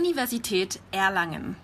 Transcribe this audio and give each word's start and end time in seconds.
Universität 0.00 0.80
Erlangen. 0.92 1.56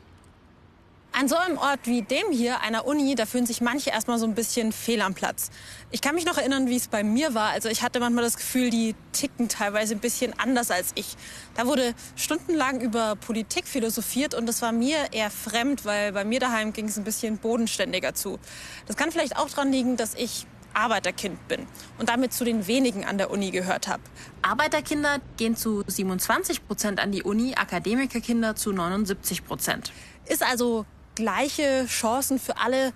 An 1.10 1.26
so 1.26 1.36
einem 1.36 1.56
Ort 1.56 1.81
wie 1.84 2.02
dem 2.02 2.31
hier, 2.31 2.60
einer 2.60 2.86
Uni, 2.86 3.15
da 3.15 3.24
fühlen 3.24 3.47
sich 3.47 3.62
manche 3.62 3.88
erstmal 3.88 4.18
so 4.18 4.26
ein 4.26 4.34
bisschen 4.34 4.72
fehl 4.72 5.00
am 5.00 5.15
Platz. 5.15 5.50
Ich 5.90 6.02
kann 6.02 6.15
mich 6.15 6.26
noch 6.26 6.36
erinnern, 6.36 6.68
wie 6.68 6.76
es 6.76 6.88
bei 6.88 7.02
mir 7.02 7.33
war. 7.33 7.49
Also 7.52 7.70
ich 7.70 7.83
hatte 7.83 7.99
manchmal 7.99 8.25
das 8.25 8.36
Gefühl, 8.36 8.68
die 8.68 8.95
ticken 9.12 9.48
teilweise 9.48 9.94
ein 9.94 10.00
bisschen 10.00 10.38
anders 10.38 10.70
als 10.70 10.93
ich. 10.96 11.16
Da 11.54 11.66
wurde 11.66 11.94
stundenlang 12.14 12.82
über 12.82 13.16
Politik 13.16 13.66
philosophiert 13.66 14.34
und 14.34 14.44
das 14.44 14.61
war 14.61 14.72
mir 14.72 14.98
eher 15.12 15.30
fremd, 15.30 15.86
weil 15.86 16.12
bei 16.12 16.26
mir 16.26 16.39
daheim 16.39 16.75
ging 16.75 16.89
es 16.89 16.98
ein 16.98 17.04
bisschen 17.04 17.39
bodenständiger 17.39 18.12
zu. 18.12 18.39
Das 18.86 18.96
kann 18.96 19.11
vielleicht 19.12 19.39
auch 19.39 19.48
daran 19.48 19.72
liegen, 19.72 19.96
dass 19.96 20.12
ich 20.12 20.46
Arbeiterkind 20.77 21.48
bin 21.48 21.66
und 21.98 22.08
damit 22.08 22.32
zu 22.32 22.45
den 22.45 22.66
wenigen 22.66 23.04
an 23.04 23.18
der 23.18 23.30
Uni 23.30 23.50
gehört 23.50 23.88
habe. 23.88 24.02
Arbeiterkinder 24.43 25.20
gehen 25.36 25.56
zu 25.56 25.82
27 25.86 26.66
Prozent 26.66 27.00
an 27.00 27.12
die 27.12 27.22
Uni, 27.22 27.54
Akademikerkinder 27.57 28.54
zu 28.54 28.72
79 28.72 29.44
Prozent. 29.44 29.93
Ist 30.26 30.43
also 30.43 30.85
gleiche 31.14 31.86
Chancen 31.86 32.39
für 32.39 32.59
alle 32.59 32.93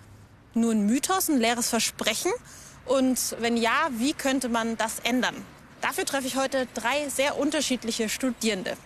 nur 0.54 0.72
ein 0.72 0.86
Mythos, 0.86 1.28
ein 1.28 1.38
leeres 1.38 1.70
Versprechen? 1.70 2.32
Und 2.84 3.36
wenn 3.38 3.56
ja, 3.56 3.88
wie 3.92 4.12
könnte 4.12 4.48
man 4.48 4.76
das 4.76 4.98
ändern? 5.00 5.34
Dafür 5.80 6.04
treffe 6.04 6.26
ich 6.26 6.36
heute 6.36 6.66
drei 6.74 7.08
sehr 7.08 7.38
unterschiedliche 7.38 8.08
Studierende. 8.08 8.76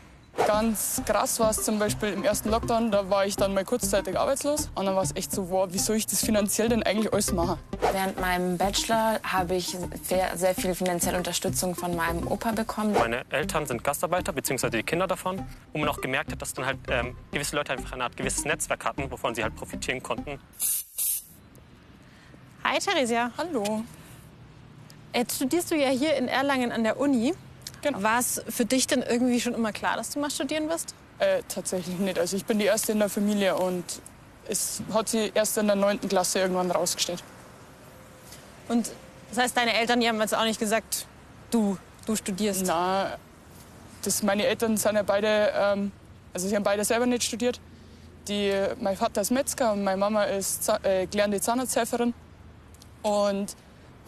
Ganz 0.47 1.01
krass 1.06 1.38
war 1.41 1.51
es 1.51 1.62
zum 1.62 1.79
Beispiel 1.79 2.11
im 2.11 2.24
ersten 2.24 2.51
Lockdown, 2.51 2.91
da 2.91 3.09
war 3.09 3.25
ich 3.25 3.37
dann 3.37 3.55
mal 3.55 3.65
kurzzeitig 3.65 4.19
arbeitslos. 4.19 4.70
Und 4.75 4.87
dann 4.87 4.97
war 4.97 5.02
es 5.02 5.15
echt 5.15 5.33
so, 5.33 5.48
wow, 5.51 5.69
wie 5.70 5.79
soll 5.79 5.97
ich 5.97 6.06
das 6.06 6.25
finanziell 6.25 6.69
denn 6.69 6.83
eigentlich 6.83 7.12
alles 7.12 7.33
machen? 7.33 7.59
Während 7.92 8.20
meinem 8.20 8.59
Bachelor 8.59 9.20
habe 9.23 9.55
ich 9.55 9.77
sehr, 10.02 10.37
sehr 10.37 10.55
viel 10.55 10.75
finanzielle 10.75 11.16
Unterstützung 11.16 11.75
von 11.75 11.95
meinem 11.95 12.27
Opa 12.27 12.52
bekommen. 12.52 12.92
Meine 12.92 13.25
Eltern 13.30 13.66
sind 13.66 13.84
Gastarbeiter, 13.84 14.33
beziehungsweise 14.33 14.77
die 14.77 14.83
Kinder 14.83 15.06
davon. 15.06 15.47
Wo 15.73 15.78
man 15.78 15.89
auch 15.89 16.00
gemerkt 16.00 16.33
hat, 16.33 16.42
dass 16.42 16.53
dann 16.53 16.66
halt 16.66 16.78
ähm, 16.89 17.16
gewisse 17.31 17.56
Leute 17.56 17.72
einfach 17.72 17.92
eine 17.92 18.05
Art 18.05 18.16
gewisses 18.16 18.44
Netzwerk 18.44 18.84
hatten, 18.84 19.11
wovon 19.11 19.34
sie 19.34 19.42
halt 19.42 19.55
profitieren 19.55 20.03
konnten. 20.03 20.41
Hi 22.64 22.78
Theresia. 22.78 23.31
Hallo. 23.39 23.84
Jetzt 25.14 25.37
studierst 25.37 25.70
du 25.70 25.77
ja 25.77 25.91
hier 25.91 26.16
in 26.16 26.27
Erlangen 26.27 26.72
an 26.72 26.83
der 26.83 26.98
Uni. 26.98 27.34
Genau. 27.85 28.03
War 28.03 28.19
es 28.19 28.43
für 28.49 28.65
dich 28.65 28.87
denn 28.87 29.03
irgendwie 29.03 29.39
schon 29.41 29.53
immer 29.53 29.71
klar, 29.71 29.97
dass 29.97 30.09
du 30.09 30.19
mal 30.19 30.31
studieren 30.31 30.71
wirst? 30.71 30.95
Äh, 31.19 31.43
tatsächlich 31.49 31.99
nicht. 31.99 32.19
Also 32.19 32.35
ich 32.35 32.47
bin 32.47 32.59
die 32.59 32.65
Erste 32.65 32.93
in 32.93 32.99
der 32.99 33.11
Familie 33.11 33.57
und 33.57 33.85
es 34.49 34.83
hat 34.95 35.11
sie 35.11 35.31
erst 35.35 35.59
in 35.59 35.67
der 35.67 35.77
9. 35.77 36.01
Klasse 36.09 36.39
irgendwann 36.39 36.71
rausgestellt. 36.71 37.23
Und 38.69 38.91
das 39.29 39.39
heißt, 39.39 39.57
deine 39.57 39.75
Eltern 39.75 40.01
die 40.01 40.09
haben 40.09 40.19
jetzt 40.19 40.35
auch 40.35 40.45
nicht 40.45 40.59
gesagt, 40.59 41.07
du, 41.51 41.77
du 42.07 42.17
studierst? 42.17 42.65
Na, 42.67 43.19
das, 44.03 44.23
meine 44.23 44.47
Eltern 44.47 44.79
sind 44.79 44.95
ja 44.95 45.03
beide, 45.03 45.53
ähm, 45.55 45.93
also 46.33 46.49
sie 46.49 46.57
haben 46.57 46.62
beide 46.62 46.87
selber 46.87 47.05
nicht 47.05 47.25
studiert. 47.25 47.61
Die, 48.29 48.51
mein 48.81 48.97
Vater 48.97 49.21
ist 49.21 49.31
Metzger 49.31 49.73
und 49.73 49.85
meine 49.85 49.99
Mama 49.99 50.25
ist 50.25 50.71
äh, 50.85 51.07
gelernte 51.07 51.39
Zahnarzthelferin. 51.39 52.15
Und 53.03 53.55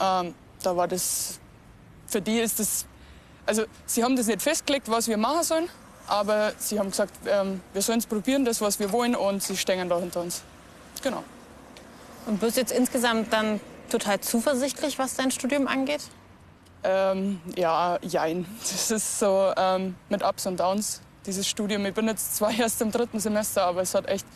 ähm, 0.01 0.35
da 0.63 0.77
war 0.77 0.89
das, 0.89 1.39
für 2.07 2.23
die 2.23 2.39
ist 2.39 2.59
das, 2.59 2.87
also 3.47 3.65
sie 3.87 4.05
haben 4.05 4.17
das 4.17 4.27
nicht 4.27 4.43
festgelegt, 4.43 4.91
was 4.91 5.09
wir 5.09 5.17
machen 5.17 5.45
sollen, 5.45 5.69
aber 6.07 6.53
sie 6.59 6.79
haben 6.79 6.91
gesagt, 6.91 7.15
ähm, 7.27 7.61
wir 7.73 7.83
sollen 7.83 7.99
es 7.99 8.07
probieren, 8.07 8.45
das, 8.45 8.61
was 8.61 8.79
wir 8.79 8.93
wollen, 8.93 9.15
und 9.15 9.43
sie 9.43 9.57
stehen 9.57 9.89
da 9.89 9.99
hinter 9.99 10.21
uns. 10.21 10.43
Genau. 11.03 11.23
Und 12.27 12.41
bist 12.41 12.57
jetzt 12.57 12.73
insgesamt 12.73 13.33
dann 13.33 13.61
total 13.91 14.21
zuversichtlich, 14.21 14.99
was 14.99 15.15
dein 15.15 15.31
Studium 15.31 15.69
angeht? 15.69 16.03
Ähm, 16.83 17.41
ja, 17.57 17.99
jein. 18.03 18.47
Das 18.61 18.91
ist 18.91 19.19
so 19.19 19.53
ähm, 19.57 19.95
mit 20.09 20.23
Ups 20.23 20.47
und 20.47 20.59
Downs, 20.59 21.01
dieses 21.25 21.47
Studium. 21.47 21.85
Ich 21.87 21.95
bin 21.95 22.07
jetzt 22.07 22.37
zwar 22.37 22.51
erst 22.59 22.81
im 22.83 22.91
dritten 22.91 23.21
Semester, 23.21 23.65
aber 23.65 23.83
es 23.83 23.95
hat 23.95 24.07
echt 24.09 24.27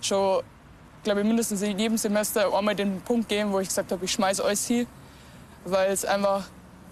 schon, 0.00 0.42
glaube 1.02 1.20
ich, 1.20 1.26
mindestens 1.26 1.62
in 1.62 1.78
jedem 1.78 1.98
Semester 1.98 2.52
einmal 2.52 2.74
den 2.74 3.00
Punkt 3.02 3.28
gegeben, 3.28 3.52
wo 3.52 3.60
ich 3.60 3.68
gesagt 3.68 3.92
habe, 3.92 4.04
ich 4.04 4.12
schmeiße 4.12 4.44
alles 4.44 4.66
hin, 4.66 4.86
weil 5.64 5.92
es 5.92 6.04
einfach 6.04 6.44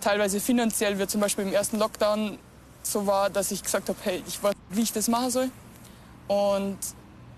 teilweise 0.03 0.41
finanziell, 0.41 0.99
wie 0.99 1.07
zum 1.07 1.21
Beispiel 1.21 1.47
im 1.47 1.53
ersten 1.53 1.79
Lockdown, 1.79 2.39
so 2.83 3.07
war, 3.07 3.31
dass 3.31 3.51
ich 3.51 3.63
gesagt 3.63 3.89
habe, 3.89 3.99
hey, 4.03 4.23
ich 4.27 4.43
weiß, 4.43 4.55
wie 4.71 4.83
ich 4.83 4.93
das 4.93 5.09
machen 5.09 5.31
soll. 5.31 5.51
Und 6.29 6.79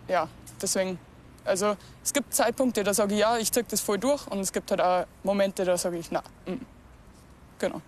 ja, 0.08 0.28
deswegen, 0.60 0.98
also 1.44 1.76
es 2.02 2.12
gibt 2.12 2.34
Zeitpunkte, 2.34 2.82
da 2.82 2.94
sage 2.94 3.14
ich 3.14 3.20
ja, 3.20 3.36
ich 3.38 3.52
ziehe 3.52 3.64
das 3.68 3.80
voll 3.80 3.98
durch. 3.98 4.26
Und 4.28 4.40
es 4.40 4.52
gibt 4.52 4.70
halt 4.70 4.80
auch 4.80 5.04
Momente, 5.22 5.64
da 5.64 5.76
sage 5.76 5.98
ich, 5.98 6.10
na, 6.10 6.22
mm. 6.46 6.54
genau. 7.58 7.80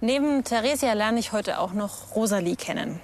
Neben 0.00 0.42
Theresia 0.44 0.92
lerne 0.94 1.20
ich 1.20 1.32
heute 1.32 1.58
auch 1.58 1.72
noch 1.72 2.16
Rosalie 2.16 2.56
kennen. 2.56 3.00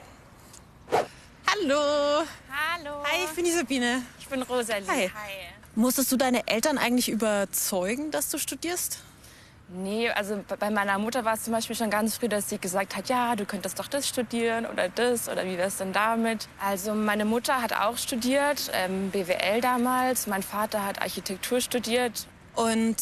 Hallo. 1.47 2.25
Hallo. 2.49 3.03
Hi, 3.05 3.25
ich 3.27 3.35
bin 3.35 3.45
die 3.45 3.53
Sabine. 3.53 4.03
Ich 4.19 4.27
bin 4.27 4.43
Rosalie. 4.43 4.89
Hi. 4.89 5.11
Hi. 5.15 5.31
Musstest 5.75 6.11
du 6.11 6.17
deine 6.17 6.49
Eltern 6.49 6.79
eigentlich 6.79 7.11
überzeugen, 7.11 8.11
dass 8.11 8.31
du 8.31 8.39
studierst? 8.39 9.01
Nee, 9.69 10.09
also 10.11 10.45
bei 10.61 10.71
meiner 10.71 10.97
Mutter 10.99 11.25
war 11.25 11.35
es 11.35 11.43
zum 11.43 11.53
Beispiel 11.53 11.75
schon 11.75 11.91
ganz 11.91 12.17
früh, 12.17 12.29
dass 12.29 12.49
sie 12.49 12.59
gesagt 12.59 12.95
hat, 12.97 13.09
ja, 13.09 13.35
du 13.35 13.45
könntest 13.45 13.79
doch 13.81 13.89
das 13.89 14.07
studieren 14.07 14.65
oder 14.65 14.89
das 14.89 15.29
oder 15.29 15.45
wie 15.45 15.59
wär's 15.59 15.79
denn 15.79 15.93
damit? 15.93 16.47
Also 16.65 16.95
meine 16.95 17.25
Mutter 17.25 17.61
hat 17.61 17.73
auch 17.73 17.99
studiert, 17.99 18.71
ähm, 18.73 19.11
BWL 19.11 19.61
damals. 19.61 20.29
Mein 20.29 20.45
Vater 20.45 20.87
hat 20.87 21.03
Architektur 21.03 21.61
studiert. 21.61 22.29
Und 22.55 22.97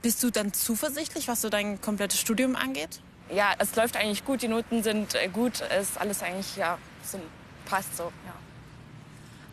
bist 0.00 0.22
du 0.22 0.30
dann 0.30 0.54
zuversichtlich, 0.54 1.28
was 1.28 1.42
so 1.42 1.50
dein 1.50 1.78
komplettes 1.82 2.18
Studium 2.18 2.56
angeht? 2.56 3.00
Ja, 3.30 3.52
es 3.58 3.76
läuft 3.76 3.96
eigentlich 3.96 4.24
gut, 4.24 4.40
die 4.40 4.48
Noten 4.48 4.82
sind 4.82 5.14
äh, 5.14 5.28
gut, 5.28 5.60
es 5.60 5.90
ist 5.90 6.00
alles 6.00 6.22
eigentlich, 6.22 6.56
ja, 6.56 6.78
sind, 7.02 7.22
passt 7.66 7.94
so, 7.96 8.04
ja. 8.04 8.32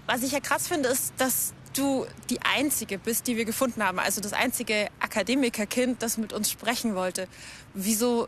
Was 0.07 0.23
ich 0.23 0.31
ja 0.31 0.39
krass 0.39 0.69
finde, 0.69 0.87
ist, 0.87 1.13
dass 1.17 1.53
du 1.77 2.05
die 2.29 2.41
Einzige 2.41 2.97
bist, 2.97 3.27
die 3.27 3.37
wir 3.37 3.45
gefunden 3.45 3.83
haben. 3.83 3.99
Also 3.99 4.21
das 4.21 4.33
einzige 4.33 4.87
Akademikerkind, 4.99 6.01
das 6.01 6.17
mit 6.17 6.33
uns 6.33 6.49
sprechen 6.49 6.95
wollte. 6.95 7.27
Wieso 7.73 8.27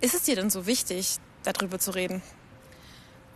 ist 0.00 0.14
es 0.14 0.22
dir 0.22 0.36
denn 0.36 0.50
so 0.50 0.66
wichtig, 0.66 1.18
darüber 1.42 1.78
zu 1.78 1.92
reden? 1.92 2.22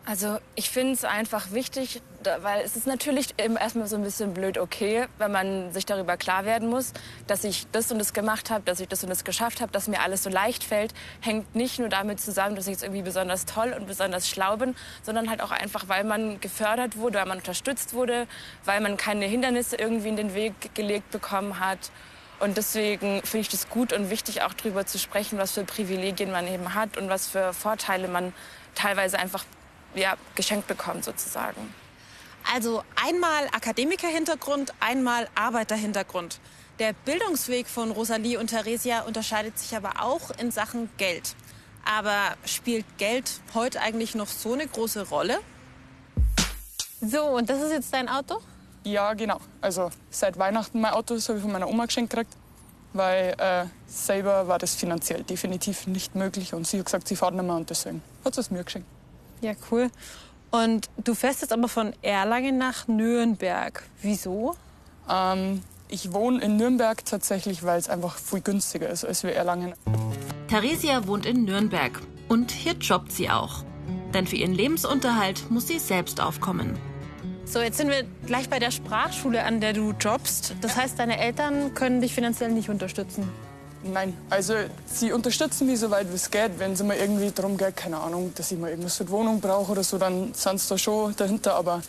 Also 0.06 0.38
ich 0.54 0.68
finde 0.68 0.92
es 0.92 1.04
einfach 1.04 1.52
wichtig, 1.52 2.02
da- 2.22 2.42
weil 2.42 2.60
es 2.60 2.76
ist 2.76 2.86
natürlich 2.86 3.28
eben 3.38 3.56
erstmal 3.56 3.86
so 3.86 3.96
ein 3.96 4.02
bisschen 4.02 4.34
blöd 4.34 4.58
okay, 4.58 5.06
wenn 5.16 5.32
man 5.32 5.72
sich 5.72 5.86
darüber 5.86 6.18
klar 6.18 6.44
werden 6.44 6.68
muss, 6.68 6.92
dass 7.26 7.42
ich 7.42 7.66
das 7.72 7.90
und 7.90 7.98
das 7.98 8.12
gemacht 8.12 8.50
habe, 8.50 8.64
dass 8.64 8.80
ich 8.80 8.88
das 8.88 9.02
und 9.02 9.08
das 9.08 9.24
geschafft 9.24 9.62
habe, 9.62 9.72
dass 9.72 9.88
mir 9.88 10.00
alles 10.00 10.22
so 10.22 10.28
leicht 10.28 10.62
fällt, 10.62 10.92
hängt 11.22 11.54
nicht 11.54 11.78
nur 11.78 11.88
damit 11.88 12.20
zusammen, 12.20 12.54
dass 12.54 12.66
ich 12.66 12.72
jetzt 12.72 12.82
irgendwie 12.82 13.00
besonders 13.00 13.46
toll 13.46 13.74
und 13.78 13.86
besonders 13.86 14.28
schlau 14.28 14.58
bin, 14.58 14.76
sondern 15.02 15.30
halt 15.30 15.40
auch 15.40 15.52
einfach, 15.52 15.88
weil 15.88 16.04
man 16.04 16.38
gefördert 16.38 16.98
wurde, 16.98 17.18
weil 17.20 17.26
man 17.26 17.38
unterstützt 17.38 17.94
wurde, 17.94 18.26
weil 18.66 18.82
man 18.82 18.98
keine 18.98 19.24
Hindernisse 19.24 19.76
irgendwie 19.76 20.08
in 20.08 20.16
den 20.16 20.34
Weg 20.34 20.74
gelegt 20.74 21.12
bekommen 21.12 21.60
hat. 21.60 21.90
Und 22.40 22.58
deswegen 22.58 23.22
finde 23.22 23.38
ich 23.40 23.48
das 23.48 23.70
gut 23.70 23.94
und 23.94 24.10
wichtig, 24.10 24.42
auch 24.42 24.52
darüber 24.52 24.84
zu 24.84 24.98
sprechen, 24.98 25.38
was 25.38 25.52
für 25.52 25.64
Privilegien 25.64 26.30
man 26.30 26.46
eben 26.46 26.74
hat 26.74 26.98
und 26.98 27.08
was 27.08 27.26
für 27.26 27.54
Vorteile 27.54 28.06
man 28.08 28.34
teilweise 28.74 29.18
einfach 29.18 29.44
ja, 29.94 30.16
geschenkt 30.34 30.66
bekommt 30.66 31.04
sozusagen. 31.04 31.74
Also 32.52 32.82
einmal 33.02 33.46
Akademikerhintergrund, 33.52 34.74
einmal 34.80 35.28
Arbeiterhintergrund. 35.34 36.40
Der 36.78 36.92
Bildungsweg 36.92 37.68
von 37.68 37.90
Rosalie 37.92 38.38
und 38.38 38.48
Theresia 38.48 39.02
unterscheidet 39.02 39.58
sich 39.58 39.76
aber 39.76 40.02
auch 40.02 40.30
in 40.38 40.50
Sachen 40.50 40.90
Geld. 40.96 41.36
Aber 41.84 42.36
spielt 42.44 42.84
Geld 42.98 43.40
heute 43.54 43.80
eigentlich 43.80 44.14
noch 44.14 44.26
so 44.26 44.52
eine 44.54 44.66
große 44.66 45.08
Rolle? 45.08 45.38
So, 47.00 47.22
und 47.24 47.48
das 47.48 47.62
ist 47.62 47.72
jetzt 47.72 47.92
dein 47.92 48.08
Auto? 48.08 48.40
Ja, 48.82 49.14
genau. 49.14 49.38
Also 49.60 49.90
seit 50.10 50.38
Weihnachten 50.38 50.80
mein 50.80 50.92
Auto, 50.92 51.14
das 51.14 51.28
habe 51.28 51.38
ich 51.38 51.42
von 51.42 51.52
meiner 51.52 51.68
Oma 51.68 51.86
geschenkt 51.86 52.10
gekriegt, 52.10 52.36
weil 52.92 53.34
äh, 53.38 53.66
selber 53.86 54.48
war 54.48 54.58
das 54.58 54.74
finanziell 54.74 55.22
definitiv 55.22 55.86
nicht 55.86 56.14
möglich 56.14 56.54
und 56.54 56.66
sie 56.66 56.78
hat 56.78 56.86
gesagt, 56.86 57.08
sie 57.08 57.16
fährt 57.16 57.34
nicht 57.34 57.44
mehr 57.44 57.56
und 57.56 57.70
deswegen 57.70 58.02
hat 58.24 58.34
sie 58.34 58.40
es 58.40 58.50
mir 58.50 58.64
geschenkt. 58.64 58.88
Ja, 59.44 59.52
cool. 59.70 59.90
Und 60.50 60.88
du 60.96 61.14
fährst 61.14 61.42
jetzt 61.42 61.52
aber 61.52 61.68
von 61.68 61.92
Erlangen 62.00 62.56
nach 62.56 62.88
Nürnberg. 62.88 63.82
Wieso? 64.00 64.56
Ähm, 65.10 65.60
ich 65.88 66.14
wohne 66.14 66.42
in 66.42 66.56
Nürnberg 66.56 67.04
tatsächlich, 67.04 67.62
weil 67.62 67.78
es 67.78 67.90
einfach 67.90 68.16
viel 68.16 68.40
günstiger 68.40 68.88
ist 68.88 69.04
als 69.04 69.22
wir 69.22 69.34
Erlangen. 69.34 69.74
Theresia 70.48 71.06
wohnt 71.06 71.26
in 71.26 71.44
Nürnberg 71.44 72.00
und 72.28 72.52
hier 72.52 72.72
jobbt 72.72 73.12
sie 73.12 73.28
auch. 73.28 73.64
Denn 74.14 74.26
für 74.26 74.36
ihren 74.36 74.54
Lebensunterhalt 74.54 75.50
muss 75.50 75.66
sie 75.66 75.78
selbst 75.78 76.22
aufkommen. 76.22 76.78
So, 77.44 77.60
jetzt 77.60 77.76
sind 77.76 77.90
wir 77.90 78.04
gleich 78.24 78.48
bei 78.48 78.58
der 78.58 78.70
Sprachschule, 78.70 79.44
an 79.44 79.60
der 79.60 79.74
du 79.74 79.92
jobbst. 79.92 80.54
Das 80.62 80.74
heißt, 80.74 80.98
deine 80.98 81.18
Eltern 81.18 81.74
können 81.74 82.00
dich 82.00 82.14
finanziell 82.14 82.50
nicht 82.50 82.70
unterstützen. 82.70 83.28
Nein, 83.86 84.16
also 84.30 84.54
sie 84.86 85.12
unterstützen 85.12 85.66
mich 85.66 85.78
soweit 85.78 86.10
wie 86.10 86.14
es 86.14 86.30
geht. 86.30 86.58
Wenn 86.58 86.72
es 86.72 86.82
mal 86.82 86.96
irgendwie 86.96 87.30
darum 87.30 87.56
geht, 87.58 87.76
keine 87.76 87.98
Ahnung, 87.98 88.32
dass 88.34 88.50
ich 88.50 88.58
mal 88.58 88.70
irgendwas 88.70 88.96
für 88.96 89.04
die 89.04 89.10
Wohnung 89.10 89.40
brauche 89.40 89.72
oder 89.72 89.84
so, 89.84 89.98
dann 89.98 90.32
sind 90.32 90.58
sie 90.58 90.68
da 90.70 90.78
schon 90.78 91.14
dahinter. 91.16 91.54
Aber 91.54 91.82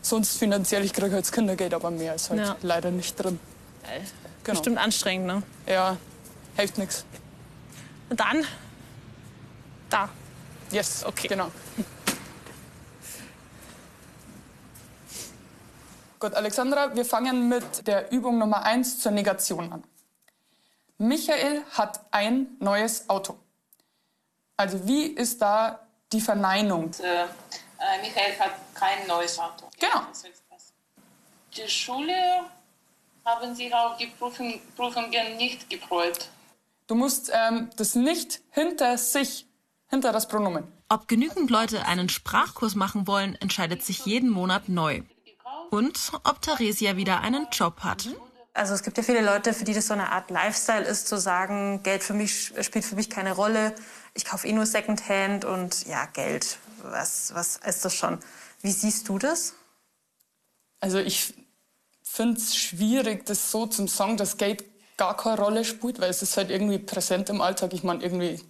sonst 0.00 0.38
finanziell, 0.38 0.84
ich 0.84 0.92
kriege 0.92 1.10
halt 1.12 1.24
das 1.24 1.32
Kindergeld, 1.32 1.74
aber 1.74 1.90
mehr 1.90 2.14
ist 2.14 2.30
halt 2.30 2.40
Ja. 2.40 2.56
leider 2.62 2.90
nicht 2.92 3.16
drin. 3.16 3.40
Genau. 4.44 4.58
Bestimmt 4.58 4.78
anstrengend, 4.78 5.26
ne? 5.26 5.42
Ja, 5.66 5.96
hilft 6.56 6.78
nichts. 6.78 7.04
Und 8.08 8.20
dann? 8.20 8.44
Da. 9.88 10.08
Yes, 10.70 11.04
Okay. 11.04 11.26
genau. 11.26 11.48
Gut, 16.20 16.34
Alexandra, 16.34 16.94
wir 16.94 17.04
fangen 17.04 17.48
mit 17.48 17.86
der 17.86 18.12
Übung 18.12 18.38
Nummer 18.38 18.62
1 18.64 19.00
zur 19.00 19.10
Negation 19.10 19.72
an. 19.72 19.82
Michael 21.00 21.64
hat 21.70 22.04
ein 22.10 22.58
neues 22.58 23.08
Auto. 23.08 23.38
Also 24.58 24.86
wie 24.86 25.06
ist 25.06 25.40
da 25.40 25.80
die 26.12 26.20
Verneinung? 26.20 26.90
Äh, 27.00 27.22
äh, 27.22 27.26
Michael 28.02 28.38
hat 28.38 28.52
kein 28.74 29.06
neues 29.06 29.38
Auto. 29.38 29.70
Genau. 29.78 30.02
Die 31.56 31.68
Schule 31.70 32.44
haben 33.24 33.54
sich 33.54 33.74
auf 33.74 33.96
die 33.96 34.08
Prüfung, 34.08 34.60
Prüfungen 34.76 35.38
nicht 35.38 35.70
gefreut. 35.70 36.28
Du 36.86 36.94
musst 36.94 37.32
ähm, 37.32 37.70
das 37.76 37.94
nicht 37.94 38.42
hinter 38.50 38.98
sich, 38.98 39.46
hinter 39.88 40.12
das 40.12 40.28
Pronomen. 40.28 40.70
Ob 40.90 41.08
genügend 41.08 41.48
Leute 41.48 41.86
einen 41.86 42.10
Sprachkurs 42.10 42.74
machen 42.74 43.06
wollen, 43.06 43.36
entscheidet 43.36 43.82
sich 43.82 44.04
jeden 44.04 44.28
Monat 44.28 44.68
neu. 44.68 45.00
Und 45.70 46.12
ob 46.24 46.42
Theresia 46.42 46.96
wieder 46.98 47.22
einen 47.22 47.46
Job 47.52 47.80
hat. 47.84 48.06
Also 48.52 48.74
es 48.74 48.82
gibt 48.82 48.96
ja 48.96 49.02
viele 49.02 49.20
Leute, 49.20 49.54
für 49.54 49.64
die 49.64 49.74
das 49.74 49.86
so 49.86 49.94
eine 49.94 50.10
Art 50.10 50.30
Lifestyle 50.30 50.84
ist, 50.84 51.06
zu 51.06 51.18
sagen, 51.18 51.82
Geld 51.82 52.02
für 52.02 52.14
mich 52.14 52.52
spielt 52.60 52.84
für 52.84 52.96
mich 52.96 53.08
keine 53.08 53.32
Rolle. 53.32 53.74
Ich 54.14 54.24
kaufe 54.24 54.46
eh 54.48 54.52
nur 54.52 54.66
Secondhand 54.66 55.44
und 55.44 55.86
ja, 55.86 56.06
Geld, 56.06 56.58
was, 56.82 57.32
was 57.34 57.56
ist 57.58 57.84
das 57.84 57.94
schon? 57.94 58.18
Wie 58.60 58.72
siehst 58.72 59.08
du 59.08 59.18
das? 59.18 59.54
Also 60.80 60.98
ich 60.98 61.34
finde 62.02 62.40
es 62.40 62.56
schwierig, 62.56 63.24
das 63.26 63.50
so 63.50 63.66
zum 63.66 63.86
sagen, 63.86 64.16
dass 64.16 64.36
Geld 64.36 64.64
gar 64.96 65.16
keine 65.16 65.40
Rolle 65.40 65.64
spielt, 65.64 66.00
weil 66.00 66.10
es 66.10 66.22
ist 66.22 66.36
halt 66.36 66.50
irgendwie 66.50 66.78
präsent 66.78 67.30
im 67.30 67.40
Alltag. 67.40 67.72
Ich 67.72 67.84
meine, 67.84 68.02
irgendwie, 68.02 68.42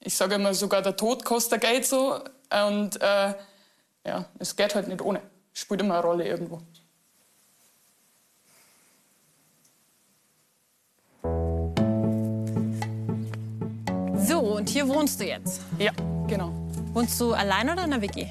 ich 0.00 0.16
sage 0.16 0.34
immer, 0.34 0.52
sogar 0.52 0.82
der 0.82 0.96
Tod 0.96 1.24
kostet 1.24 1.60
Geld 1.60 1.86
so. 1.86 2.20
Und 2.50 3.00
äh, 3.00 3.34
ja, 4.04 4.26
es 4.38 4.56
geht 4.56 4.74
halt 4.74 4.88
nicht 4.88 5.00
ohne. 5.00 5.22
Spielt 5.54 5.80
immer 5.80 5.94
eine 5.94 6.02
Rolle 6.02 6.26
irgendwo. 6.26 6.60
So, 14.26 14.40
und 14.40 14.68
hier 14.68 14.88
wohnst 14.88 15.20
du 15.20 15.24
jetzt. 15.24 15.60
Ja, 15.78 15.92
genau. 16.26 16.52
Wohnst 16.92 17.20
du 17.20 17.32
allein 17.32 17.70
oder 17.70 17.84
in 17.84 17.92
einer 17.92 18.02
WG? 18.02 18.26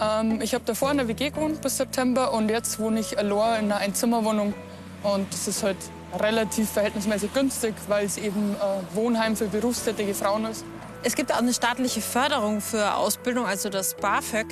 Ähm, 0.00 0.40
ich 0.40 0.54
habe 0.54 0.64
davor 0.64 0.92
in 0.92 0.98
der 0.98 1.08
WG 1.08 1.30
gewohnt 1.30 1.60
bis 1.60 1.78
September 1.78 2.32
und 2.32 2.48
jetzt 2.48 2.78
wohne 2.78 3.00
ich 3.00 3.18
allein 3.18 3.64
in 3.64 3.72
einer 3.72 3.80
Einzimmerwohnung. 3.80 4.54
Und 5.02 5.32
das 5.32 5.48
ist 5.48 5.64
halt 5.64 5.78
relativ 6.20 6.70
verhältnismäßig 6.70 7.34
günstig, 7.34 7.74
weil 7.88 8.06
es 8.06 8.18
eben 8.18 8.54
äh, 8.54 8.94
Wohnheim 8.94 9.34
für 9.34 9.46
berufstätige 9.46 10.14
Frauen 10.14 10.44
ist. 10.44 10.64
Es 11.02 11.16
gibt 11.16 11.32
auch 11.32 11.38
eine 11.38 11.52
staatliche 11.52 12.00
Förderung 12.00 12.60
für 12.60 12.94
Ausbildung, 12.94 13.44
also 13.44 13.68
das 13.68 13.94
BAföG. 13.94 14.46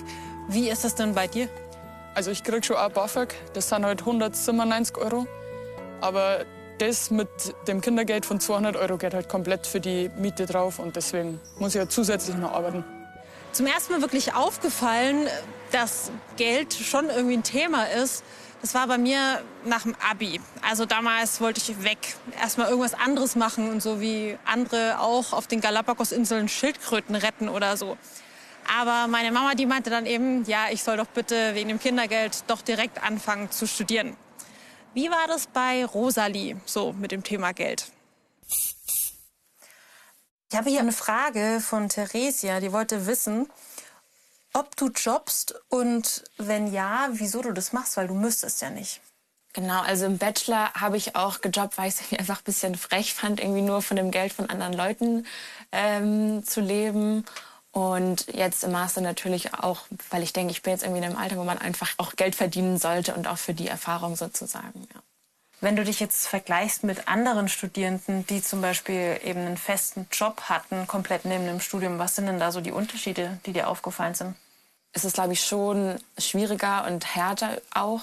Wie 0.49 0.69
ist 0.69 0.83
das 0.85 0.97
denn 0.97 1.15
bei 1.15 1.29
dir? 1.29 1.49
Also 2.15 2.33
ich 2.33 2.43
krieg 2.43 2.65
schon 2.65 2.77
auch 2.77 2.91
BAföG, 2.91 3.29
das 3.53 3.69
sind 3.69 3.85
halt 3.85 4.01
197 4.01 4.97
Euro. 4.97 5.27
Aber 6.01 6.45
das 6.81 7.11
mit 7.11 7.29
dem 7.69 7.81
Kindergeld 7.81 8.25
von 8.25 8.41
200 8.41 8.77
Euro 8.77 8.97
geht 8.97 9.15
halt 9.15 9.29
komplett 9.29 9.67
für 9.67 9.81
die 9.81 10.11
Miete 10.17 10.47
drauf 10.47 10.79
und 10.79 10.97
deswegen 10.97 11.41
muss 11.59 11.75
ich 11.75 11.81
ja 11.81 11.89
zusätzlich 11.89 12.37
noch 12.37 12.53
arbeiten. 12.53 12.85
Zum 13.53 13.67
ersten 13.67 13.93
Mal 13.93 14.01
wirklich 14.01 14.35
aufgefallen, 14.35 15.27
dass 15.73 16.11
Geld 16.37 16.73
schon 16.73 17.11
irgendwie 17.11 17.37
ein 17.37 17.43
Thema 17.43 17.85
ist. 17.85 18.25
Das 18.63 18.75
war 18.75 18.87
bei 18.87 18.99
mir 18.99 19.43
nach 19.65 19.83
dem 19.83 19.95
Abi. 20.11 20.41
Also 20.69 20.87
damals 20.87 21.41
wollte 21.41 21.61
ich 21.61 21.83
weg, 21.83 21.99
erstmal 22.41 22.69
irgendwas 22.69 22.95
anderes 22.95 23.37
machen 23.37 23.71
und 23.71 23.83
so 23.83 24.01
wie 24.01 24.39
andere 24.45 25.01
auch 25.01 25.33
auf 25.33 25.47
den 25.47 25.61
Galapagos-Inseln 25.61 26.49
Schildkröten 26.49 27.15
retten 27.15 27.49
oder 27.49 27.77
so. 27.77 27.97
Aber 28.79 29.09
meine 29.09 29.33
Mama, 29.33 29.55
die 29.55 29.67
meinte 29.67 29.91
dann 29.91 30.07
eben, 30.07 30.45
ja, 30.45 30.67
ich 30.71 30.83
soll 30.83 30.97
doch 30.97 31.07
bitte 31.07 31.55
wegen 31.55 31.69
dem 31.69 31.81
Kindergeld 31.81 32.45
doch 32.47 32.63
direkt 32.63 33.03
anfangen 33.03 33.51
zu 33.51 33.67
studieren. 33.67 34.17
Wie 34.93 35.09
war 35.09 35.29
das 35.29 35.47
bei 35.47 35.85
Rosalie 35.85 36.61
so 36.67 36.93
mit 36.93 37.13
dem 37.13 37.23
Thema 37.23 37.53
Geld? 37.53 37.87
Ich 40.51 40.59
habe 40.59 40.69
hier 40.69 40.81
eine 40.81 40.93
Frage 40.93 41.61
von 41.61 41.89
Theresia, 41.89 42.59
die 42.59 42.73
wollte 42.73 43.07
wissen, 43.07 43.49
ob 44.53 44.75
du 44.75 44.89
jobbst 44.89 45.55
und 45.69 46.25
wenn 46.39 46.73
ja, 46.73 47.09
wieso 47.13 47.41
du 47.41 47.53
das 47.53 47.73
machst, 47.73 47.97
weil 47.97 48.09
du 48.09 48.15
müsstest 48.15 48.63
ja 48.63 48.71
nicht. 48.71 49.01
Genau, 49.53 49.81
also 49.83 50.07
im 50.07 50.19
Bachelor 50.19 50.73
habe 50.75 50.97
ich 50.97 51.15
auch 51.15 51.41
gejobbt, 51.41 51.79
weil 51.79 51.89
ich 51.89 51.95
es 51.95 52.13
einfach 52.19 52.39
ein 52.39 52.45
bisschen 52.45 52.75
frech 52.75 53.15
fand, 53.15 53.39
irgendwie 53.39 53.63
nur 53.63 53.83
von 53.83 53.97
dem 53.97 54.11
Geld 54.11 54.33
von 54.33 54.51
anderen 54.51 54.73
Leuten 54.73 55.27
ähm, 55.71 56.43
zu 56.45 56.61
leben. 56.61 57.25
Und 57.73 58.27
jetzt 58.35 58.65
im 58.65 58.73
Master 58.73 59.01
natürlich 59.01 59.55
auch, 59.55 59.83
weil 60.11 60.23
ich 60.23 60.33
denke, 60.33 60.51
ich 60.51 60.63
bin 60.63 60.73
jetzt 60.73 60.83
irgendwie 60.83 60.99
in 60.99 61.05
einem 61.05 61.17
Alter, 61.17 61.37
wo 61.37 61.45
man 61.45 61.59
einfach 61.59 61.91
auch 61.99 62.17
Geld 62.17 62.35
verdienen 62.35 62.79
sollte 62.79 63.15
und 63.15 63.29
auch 63.29 63.39
für 63.39 63.55
die 63.55 63.69
Erfahrung 63.69 64.17
sozusagen. 64.17 64.89
Ja. 64.93 65.01
Wenn 65.61 65.77
du 65.77 65.85
dich 65.85 66.01
jetzt 66.01 66.27
vergleichst 66.27 66.85
mit 66.85 67.07
anderen 67.07 67.49
Studierenden, 67.49 68.27
die 68.27 68.43
zum 68.43 68.61
Beispiel 68.63 69.21
eben 69.23 69.41
einen 69.41 69.59
festen 69.59 70.09
Job 70.11 70.43
hatten, 70.49 70.87
komplett 70.87 71.27
neben 71.27 71.47
dem 71.47 71.61
Studium, 71.61 71.99
was 71.99 72.17
sind 72.17 72.27
denn 72.27 72.41
da 72.41 72.51
so 72.51 72.61
die 72.61 72.73
Unterschiede, 72.73 73.39
die 73.47 73.53
dir 73.53 73.69
aufgefallen 73.69 74.15
sind? 74.15 74.35
Es 74.93 75.05
ist, 75.05 75.15
glaube 75.15 75.35
ich, 75.35 75.45
schon 75.45 76.01
schwieriger 76.19 76.87
und 76.87 77.15
härter 77.15 77.61
auch. 77.73 78.01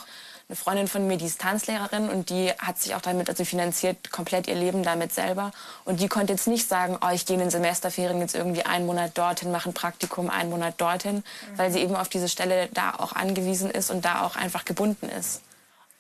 Eine 0.49 0.55
Freundin 0.55 0.87
von 0.87 1.05
mir, 1.07 1.17
die 1.17 1.25
ist 1.25 1.41
Tanzlehrerin 1.41 2.09
und 2.09 2.29
die 2.29 2.51
hat 2.51 2.79
sich 2.79 2.95
auch 2.95 3.01
damit, 3.01 3.27
also 3.27 3.43
finanziert 3.43 4.11
komplett 4.11 4.47
ihr 4.47 4.55
Leben 4.55 4.81
damit 4.81 5.13
selber. 5.13 5.51
Und 5.83 5.99
die 5.99 6.07
konnte 6.07 6.31
jetzt 6.31 6.47
nicht 6.47 6.69
sagen, 6.69 6.97
oh, 7.01 7.09
ich 7.11 7.25
gehe 7.25 7.33
in 7.33 7.41
den 7.41 7.49
Semesterferien 7.49 8.21
jetzt 8.21 8.33
irgendwie 8.33 8.65
einen 8.65 8.85
Monat 8.85 9.17
dorthin, 9.17 9.51
mache 9.51 9.69
ein 9.69 9.73
Praktikum, 9.73 10.29
einen 10.29 10.49
Monat 10.49 10.79
dorthin, 10.79 11.15
mhm. 11.15 11.57
weil 11.57 11.69
sie 11.73 11.79
eben 11.79 11.97
auf 11.97 12.07
diese 12.07 12.29
Stelle 12.29 12.69
da 12.73 12.93
auch 12.97 13.11
angewiesen 13.11 13.69
ist 13.69 13.91
und 13.91 14.05
da 14.05 14.25
auch 14.25 14.37
einfach 14.37 14.63
gebunden 14.63 15.09
ist. 15.09 15.41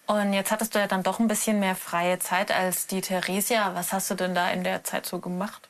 Und 0.05 0.31
jetzt 0.31 0.49
hattest 0.51 0.73
du 0.73 0.79
ja 0.79 0.87
dann 0.87 1.03
doch 1.03 1.19
ein 1.19 1.27
bisschen 1.27 1.59
mehr 1.59 1.75
freie 1.75 2.17
Zeit 2.19 2.49
als 2.49 2.87
die 2.87 3.01
Theresia. 3.01 3.75
Was 3.75 3.91
hast 3.91 4.09
du 4.09 4.15
denn 4.15 4.33
da 4.33 4.49
in 4.49 4.63
der 4.63 4.85
Zeit 4.85 5.05
so 5.05 5.19
gemacht? 5.19 5.67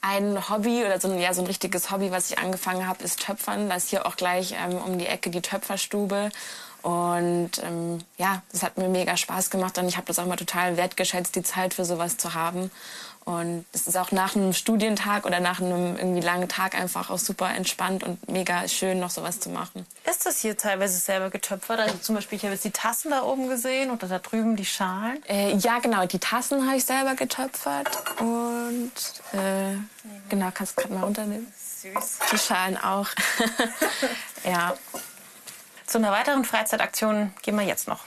Ein 0.00 0.48
Hobby 0.48 0.84
oder 0.84 0.98
so 0.98 1.08
ein, 1.08 1.20
ja, 1.20 1.32
so 1.32 1.42
ein 1.42 1.46
richtiges 1.46 1.92
Hobby, 1.92 2.10
was 2.10 2.32
ich 2.32 2.38
angefangen 2.40 2.88
habe, 2.88 3.04
ist 3.04 3.20
Töpfern. 3.20 3.68
Da 3.68 3.76
ist 3.76 3.90
hier 3.90 4.06
auch 4.06 4.16
gleich 4.16 4.56
ähm, 4.60 4.78
um 4.78 4.98
die 4.98 5.06
Ecke 5.06 5.30
die 5.30 5.42
Töpferstube. 5.42 6.30
Und 6.82 7.50
ähm, 7.62 7.98
ja, 8.16 8.42
das 8.52 8.62
hat 8.62 8.78
mir 8.78 8.88
mega 8.88 9.16
Spaß 9.16 9.50
gemacht 9.50 9.76
und 9.78 9.88
ich 9.88 9.96
habe 9.96 10.06
das 10.06 10.18
auch 10.18 10.26
mal 10.26 10.36
total 10.36 10.76
wertgeschätzt, 10.76 11.36
die 11.36 11.42
Zeit 11.42 11.74
für 11.74 11.84
sowas 11.84 12.16
zu 12.16 12.34
haben. 12.34 12.70
Und 13.26 13.66
es 13.72 13.86
ist 13.86 13.96
auch 13.96 14.12
nach 14.12 14.34
einem 14.34 14.54
Studientag 14.54 15.26
oder 15.26 15.40
nach 15.40 15.60
einem 15.60 15.96
irgendwie 15.96 16.22
langen 16.22 16.48
Tag 16.48 16.74
einfach 16.74 17.10
auch 17.10 17.18
super 17.18 17.54
entspannt 17.54 18.02
und 18.02 18.28
mega 18.30 18.66
schön, 18.66 18.98
noch 18.98 19.10
sowas 19.10 19.40
zu 19.40 19.50
machen. 19.50 19.86
Ist 20.10 20.24
das 20.24 20.40
hier 20.40 20.56
teilweise 20.56 20.98
selber 20.98 21.28
getöpfert? 21.28 21.80
Also 21.80 21.98
zum 21.98 22.14
Beispiel, 22.14 22.36
ich 22.36 22.44
habe 22.44 22.54
jetzt 22.54 22.64
die 22.64 22.70
Tassen 22.70 23.10
da 23.10 23.22
oben 23.22 23.48
gesehen 23.48 23.90
oder 23.90 24.08
da 24.08 24.18
drüben 24.18 24.56
die 24.56 24.64
Schalen. 24.64 25.22
Äh, 25.28 25.54
ja, 25.56 25.80
genau, 25.80 26.06
die 26.06 26.18
Tassen 26.18 26.66
habe 26.66 26.78
ich 26.78 26.84
selber 26.84 27.14
getöpfert. 27.14 27.90
Und 28.20 28.92
äh, 29.32 29.76
genau, 30.30 30.48
kannst 30.54 30.78
du 30.78 30.82
gerade 30.82 30.94
mal 30.94 31.04
runternehmen. 31.04 31.46
Süß. 31.82 32.18
Die 32.32 32.38
Schalen 32.38 32.78
auch. 32.78 33.08
ja. 34.44 34.74
Zu 35.90 35.98
einer 35.98 36.12
weiteren 36.12 36.44
Freizeitaktion 36.44 37.34
gehen 37.42 37.56
wir 37.56 37.64
jetzt 37.64 37.88
noch. 37.88 38.04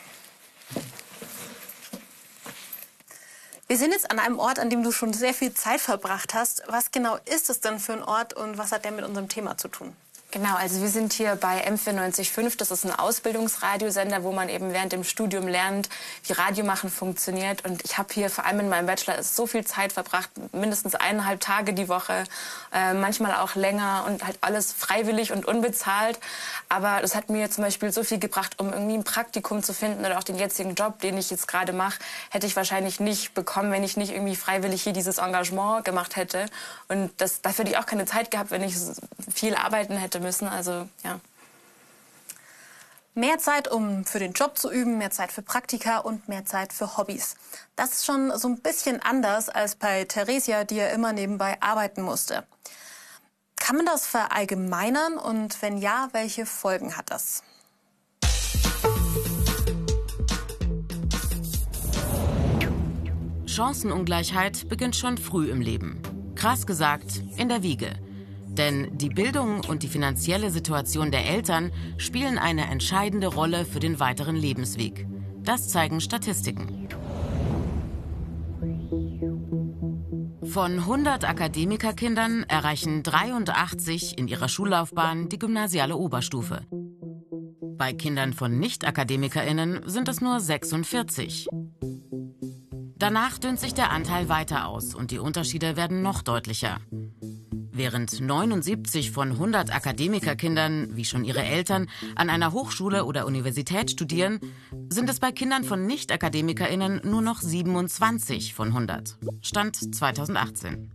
Wir 3.68 3.78
sind 3.78 3.92
jetzt 3.92 4.10
an 4.10 4.20
einem 4.20 4.40
Ort, 4.40 4.58
an 4.58 4.70
dem 4.70 4.84
du 4.84 4.94
schon 4.94 5.12
sehr 5.12 5.34
viel 5.34 5.54
Zeit 5.54 5.82
verbracht 5.82 6.34
hast. 6.34 6.64
Was 6.68 6.92
genau 6.92 7.18
ist 7.26 7.50
es 7.50 7.60
denn 7.60 7.80
für 7.80 7.92
ein 7.92 8.02
Ort 8.02 8.36
und 8.36 8.58
was 8.58 8.72
hat 8.72 8.86
der 8.86 8.94
mit 8.94 9.04
unserem 9.04 9.28
Thema 9.28 9.58
zu 9.58 9.68
tun? 9.68 9.98
Genau, 10.34 10.56
also 10.56 10.82
wir 10.82 10.90
sind 10.90 11.14
hier 11.14 11.36
bei 11.36 11.64
M495. 11.68 12.58
Das 12.58 12.72
ist 12.72 12.86
ein 12.86 12.92
Ausbildungsradiosender, 12.92 14.24
wo 14.24 14.32
man 14.32 14.50
eben 14.50 14.74
während 14.74 14.92
dem 14.92 15.04
Studium 15.04 15.48
lernt, 15.48 15.90
wie 16.24 16.34
Radiomachen 16.34 16.90
funktioniert. 16.90 17.64
Und 17.66 17.86
ich 17.86 18.00
habe 18.00 18.12
hier 18.12 18.32
vor 18.32 18.44
allem 18.44 18.62
in 18.62 18.68
meinem 18.68 18.88
Bachelor 18.88 19.22
so 19.22 19.46
viel 19.46 19.64
Zeit 19.64 19.94
verbracht, 19.94 20.32
mindestens 20.52 20.96
eineinhalb 20.96 21.40
Tage 21.40 21.76
die 21.76 21.88
Woche, 21.88 22.24
äh, 22.74 22.96
manchmal 22.96 23.36
auch 23.36 23.54
länger 23.54 24.06
und 24.08 24.26
halt 24.26 24.40
alles 24.42 24.74
freiwillig 24.74 25.34
und 25.34 25.46
unbezahlt. 25.46 26.20
Aber 26.68 26.98
das 27.02 27.14
hat 27.14 27.30
mir 27.30 27.52
zum 27.52 27.66
Beispiel 27.66 27.92
so 27.92 28.04
viel 28.04 28.18
gebracht, 28.18 28.60
um 28.60 28.74
irgendwie 28.74 28.96
ein 28.96 29.04
Praktikum 29.04 29.62
zu 29.62 29.72
finden 29.72 30.04
oder 30.04 30.18
auch 30.18 30.24
den 30.24 30.40
jetzigen 30.40 30.74
Job, 30.74 31.00
den 31.02 31.16
ich 31.16 31.30
jetzt 31.30 31.48
gerade 31.48 31.74
mache, 31.74 32.00
hätte 32.32 32.48
ich 32.48 32.56
wahrscheinlich 32.56 33.00
nicht 33.00 33.36
bekommen, 33.36 33.72
wenn 33.72 33.84
ich 33.84 33.98
nicht 33.98 34.12
irgendwie 34.12 34.36
freiwillig 34.36 34.82
hier 34.82 34.94
dieses 34.94 35.20
Engagement 35.20 35.86
gemacht 35.86 36.16
hätte. 36.16 36.48
Und 36.88 37.12
das, 37.18 37.42
dafür 37.42 37.66
hätte 37.66 37.76
ich 37.76 37.78
auch 37.78 37.86
keine 37.86 38.06
Zeit 38.06 38.32
gehabt, 38.32 38.50
wenn 38.50 38.64
ich 38.64 38.76
viel 39.32 39.54
arbeiten 39.54 39.96
hätte 39.96 40.23
müssen. 40.24 40.48
Also 40.48 40.90
ja. 41.04 41.20
Mehr 43.16 43.38
Zeit, 43.38 43.68
um 43.68 44.06
für 44.06 44.18
den 44.18 44.34
Job 44.34 44.58
zu 44.58 44.72
üben, 44.72 44.98
mehr 44.98 45.12
Zeit 45.12 45.32
für 45.32 45.44
Praktika 45.44 46.00
und 46.00 46.28
mehr 46.28 46.46
Zeit 46.46 46.74
für 46.74 46.98
Hobbys. 46.98 47.36
Das 47.76 47.92
ist 47.94 48.06
schon 48.06 48.36
so 48.40 48.48
ein 48.48 48.60
bisschen 48.60 49.04
anders 49.04 49.50
als 49.50 49.76
bei 49.76 50.06
Theresia, 50.06 50.64
die 50.64 50.78
ja 50.78 50.88
immer 50.88 51.14
nebenbei 51.14 51.62
arbeiten 51.62 52.02
musste. 52.02 52.44
Kann 53.58 53.76
man 53.76 53.86
das 53.86 54.08
verallgemeinern 54.08 55.20
und 55.20 55.62
wenn 55.62 55.78
ja, 55.78 56.10
welche 56.12 56.48
Folgen 56.48 56.98
hat 56.98 57.12
das? 57.12 57.44
Chancenungleichheit 63.46 64.68
beginnt 64.68 64.96
schon 64.96 65.20
früh 65.20 65.52
im 65.52 65.62
Leben. 65.62 66.02
Krass 66.34 66.66
gesagt, 66.66 67.24
in 67.38 67.48
der 67.48 67.62
Wiege. 67.62 67.94
Denn 68.58 68.96
die 68.98 69.10
Bildung 69.10 69.62
und 69.68 69.82
die 69.82 69.88
finanzielle 69.88 70.52
Situation 70.52 71.10
der 71.10 71.26
Eltern 71.26 71.72
spielen 71.98 72.38
eine 72.38 72.70
entscheidende 72.70 73.28
Rolle 73.28 73.66
für 73.66 73.80
den 73.80 74.00
weiteren 74.00 74.36
Lebensweg. 74.36 75.08
Das 75.42 75.70
zeigen 75.70 76.00
Statistiken. 76.00 76.88
Von 80.44 80.80
100 80.80 81.28
Akademikerkindern 81.28 82.44
erreichen 82.44 83.02
83 83.02 84.20
in 84.20 84.28
ihrer 84.28 84.50
Schullaufbahn 84.50 85.30
die 85.30 85.40
gymnasiale 85.40 85.96
Oberstufe. 85.96 86.62
Bei 87.76 87.92
Kindern 87.92 88.34
von 88.34 88.60
Nicht-AkademikerInnen 88.60 89.82
sind 89.90 90.08
es 90.10 90.22
nur 90.22 90.40
46. 90.40 91.48
Danach 92.98 93.40
dünnt 93.40 93.60
sich 93.60 93.74
der 93.74 93.92
Anteil 93.92 94.30
weiter 94.30 94.68
aus 94.68 94.94
und 94.94 95.12
die 95.12 95.20
Unterschiede 95.20 95.76
werden 95.76 96.04
noch 96.04 96.22
deutlicher. 96.22 96.78
Während 97.76 98.22
79 98.22 99.10
von 99.10 99.32
100 99.32 99.74
Akademikerkindern, 99.74 100.96
wie 100.96 101.06
schon 101.06 101.26
ihre 101.26 101.42
Eltern, 101.42 101.90
an 102.16 102.30
einer 102.30 102.52
Hochschule 102.52 103.04
oder 103.04 103.26
Universität 103.26 103.90
studieren, 103.90 104.40
sind 104.90 105.10
es 105.10 105.20
bei 105.20 105.32
Kindern 105.32 105.64
von 105.64 105.88
Nicht-AkademikerInnen 105.88 107.02
nur 107.04 107.24
noch 107.24 107.42
27 107.42 108.54
von 108.54 108.68
100. 108.68 109.18
Stand 109.42 109.96
2018. 109.96 110.92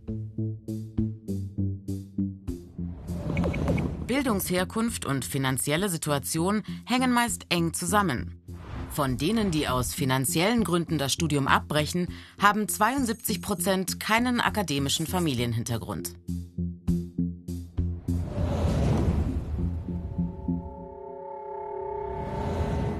Bildungsherkunft 4.07 5.05
und 5.05 5.25
finanzielle 5.25 5.89
Situation 5.89 6.63
hängen 6.85 7.11
meist 7.11 7.45
eng 7.49 7.73
zusammen. 7.73 8.41
Von 8.89 9.17
denen, 9.17 9.51
die 9.51 9.67
aus 9.67 9.93
finanziellen 9.93 10.63
Gründen 10.63 10.97
das 10.97 11.11
Studium 11.11 11.49
abbrechen, 11.49 12.07
haben 12.41 12.69
72 12.69 13.41
Prozent 13.41 13.99
keinen 13.99 14.39
akademischen 14.39 15.07
Familienhintergrund. 15.07 16.15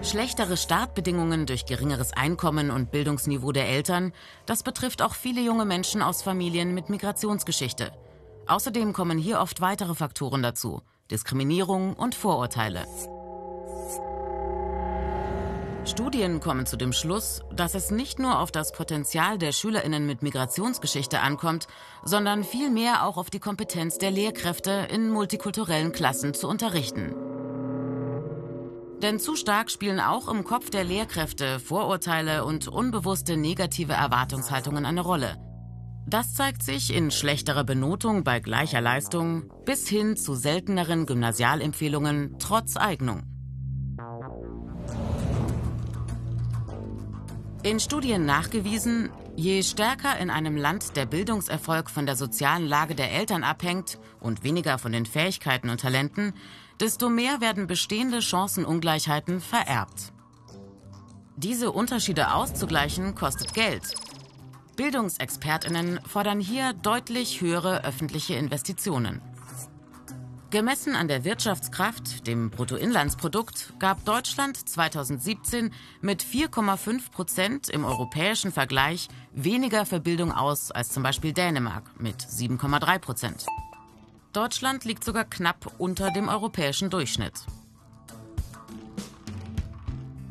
Schlechtere 0.09 0.57
Startbedingungen 0.57 1.45
durch 1.45 1.67
geringeres 1.67 2.13
Einkommen 2.13 2.71
und 2.71 2.89
Bildungsniveau 2.89 3.51
der 3.51 3.67
Eltern, 3.67 4.11
das 4.47 4.63
betrifft 4.63 5.03
auch 5.03 5.13
viele 5.13 5.39
junge 5.39 5.65
Menschen 5.65 6.01
aus 6.01 6.23
Familien 6.23 6.73
mit 6.73 6.89
Migrationsgeschichte. 6.89 7.91
Außerdem 8.47 8.91
kommen 8.91 9.19
hier 9.19 9.39
oft 9.39 9.61
weitere 9.61 9.93
Faktoren 9.93 10.41
dazu, 10.41 10.81
Diskriminierung 11.11 11.93
und 11.93 12.15
Vorurteile. 12.15 12.87
Studien 15.85 16.39
kommen 16.39 16.65
zu 16.65 16.75
dem 16.75 16.91
Schluss, 16.91 17.43
dass 17.55 17.75
es 17.75 17.91
nicht 17.91 18.17
nur 18.17 18.39
auf 18.39 18.51
das 18.51 18.71
Potenzial 18.71 19.37
der 19.37 19.51
Schülerinnen 19.51 20.07
mit 20.07 20.23
Migrationsgeschichte 20.23 21.19
ankommt, 21.19 21.67
sondern 22.03 22.43
vielmehr 22.43 23.05
auch 23.05 23.17
auf 23.17 23.29
die 23.29 23.39
Kompetenz 23.39 23.99
der 23.99 24.09
Lehrkräfte 24.09 24.87
in 24.89 25.11
multikulturellen 25.11 25.91
Klassen 25.91 26.33
zu 26.33 26.47
unterrichten. 26.47 27.13
Denn 29.01 29.17
zu 29.17 29.37
stark 29.37 29.71
spielen 29.71 30.01
auch 30.01 30.27
im 30.27 30.43
Kopf 30.43 30.69
der 30.69 30.83
Lehrkräfte 30.83 31.59
Vorurteile 31.59 32.43
und 32.43 32.67
unbewusste 32.67 33.37
negative 33.37 33.93
Erwartungshaltungen 33.93 34.85
eine 34.85 35.01
Rolle. 35.01 35.37
Das 36.05 36.33
zeigt 36.33 36.63
sich 36.63 36.93
in 36.93 37.11
schlechterer 37.11 37.63
Benotung 37.63 38.23
bei 38.23 38.39
gleicher 38.39 38.81
Leistung 38.81 39.53
bis 39.63 39.87
hin 39.87 40.17
zu 40.17 40.35
selteneren 40.35 41.05
Gymnasialempfehlungen 41.05 42.37
trotz 42.39 42.75
Eignung. 42.75 43.23
In 47.61 47.79
Studien 47.79 48.25
nachgewiesen, 48.25 49.09
je 49.35 49.63
stärker 49.63 50.17
in 50.17 50.29
einem 50.29 50.57
Land 50.57 50.95
der 50.97 51.05
Bildungserfolg 51.05 51.89
von 51.89 52.05
der 52.05 52.15
sozialen 52.15 52.65
Lage 52.65 52.95
der 52.95 53.11
Eltern 53.11 53.43
abhängt 53.43 53.99
und 54.19 54.43
weniger 54.43 54.77
von 54.77 54.91
den 54.91 55.05
Fähigkeiten 55.05 55.69
und 55.69 55.81
Talenten, 55.81 56.33
desto 56.79 57.09
mehr 57.09 57.41
werden 57.41 57.67
bestehende 57.67 58.21
Chancenungleichheiten 58.21 59.41
vererbt. 59.41 60.13
Diese 61.35 61.71
Unterschiede 61.71 62.33
auszugleichen 62.33 63.15
kostet 63.15 63.53
Geld. 63.53 63.93
Bildungsexpertinnen 64.75 65.99
fordern 66.05 66.39
hier 66.39 66.73
deutlich 66.73 67.41
höhere 67.41 67.83
öffentliche 67.83 68.35
Investitionen. 68.35 69.21
Gemessen 70.51 70.95
an 70.95 71.07
der 71.07 71.25
Wirtschaftskraft, 71.25 72.25
dem 72.25 72.49
Bruttoinlandsprodukt, 72.49 73.75
gab 73.77 74.03
Deutschland 74.03 74.57
2017 74.57 75.71
mit 76.01 76.23
4,5 76.23 77.11
Prozent 77.11 77.69
im 77.69 77.85
europäischen 77.85 78.51
Vergleich 78.51 79.09
weniger 79.31 79.85
für 79.85 79.99
Bildung 79.99 80.31
aus 80.31 80.71
als 80.71 80.89
zum 80.89 81.03
Beispiel 81.03 81.33
Dänemark 81.33 81.83
mit 81.99 82.15
7,3 82.17 82.97
Prozent. 82.97 83.45
Deutschland 84.33 84.85
liegt 84.85 85.03
sogar 85.03 85.25
knapp 85.25 85.73
unter 85.79 86.11
dem 86.11 86.29
europäischen 86.29 86.89
Durchschnitt. 86.91 87.33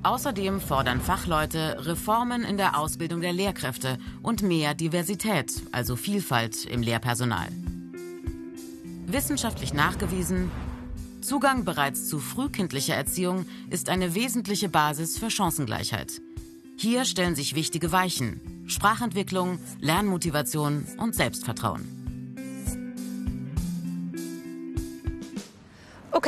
Außerdem 0.05 0.61
fordern 0.61 1.00
Fachleute 1.00 1.85
Reformen 1.85 2.45
in 2.45 2.57
der 2.57 2.78
Ausbildung 2.78 3.21
der 3.21 3.33
Lehrkräfte 3.33 3.99
und 4.23 4.43
mehr 4.43 4.75
Diversität, 4.75 5.52
also 5.73 5.97
Vielfalt 5.97 6.64
im 6.64 6.83
Lehrpersonal. 6.83 7.49
Wissenschaftlich 9.07 9.75
nachgewiesen, 9.75 10.50
Zugang 11.21 11.64
bereits 11.64 12.09
zu 12.09 12.21
frühkindlicher 12.21 12.95
Erziehung 12.95 13.47
ist 13.71 13.88
eine 13.88 14.14
wesentliche 14.14 14.69
Basis 14.69 15.19
für 15.19 15.31
Chancengleichheit. 15.31 16.21
Hier 16.76 17.05
stellen 17.05 17.35
sich 17.35 17.57
wichtige 17.57 17.90
Weichen, 17.90 18.40
Sprachentwicklung, 18.69 19.59
Lernmotivation 19.81 20.87
und 20.99 21.17
Selbstvertrauen. 21.17 21.98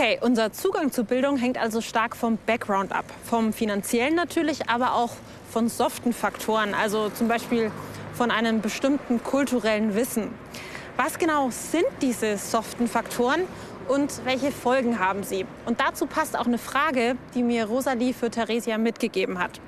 Okay, 0.01 0.19
unser 0.23 0.51
Zugang 0.51 0.91
zu 0.91 1.05
Bildung 1.05 1.37
hängt 1.37 1.59
also 1.59 1.83
stark 1.83 2.17
vom 2.17 2.39
Background 2.47 2.91
ab. 2.91 3.05
Vom 3.27 3.53
finanziellen 3.53 4.15
natürlich, 4.15 4.71
aber 4.71 4.95
auch 4.95 5.11
von 5.51 5.69
soften 5.69 6.15
Faktoren, 6.15 6.73
also 6.73 7.11
zum 7.11 7.29
Beispiel 7.29 7.71
von 8.15 8.31
einem 8.31 8.63
bestimmten 8.63 9.23
kulturellen 9.23 9.95
Wissen. 9.95 10.31
Was 10.97 11.19
genau 11.19 11.51
sind 11.51 11.85
diese 12.01 12.39
soften 12.39 12.89
Faktoren 12.89 13.43
und 13.89 14.25
welche 14.25 14.53
Folgen 14.53 14.99
haben 14.99 15.23
sie? 15.23 15.45
Und 15.67 15.81
dazu 15.81 16.07
passt 16.07 16.35
auch 16.35 16.47
eine 16.47 16.57
Frage, 16.57 17.19
die 17.35 17.43
mir 17.43 17.67
Rosalie 17.67 18.15
für 18.15 18.31
Theresia 18.31 18.79
mitgegeben 18.79 19.39
hat. 19.39 19.61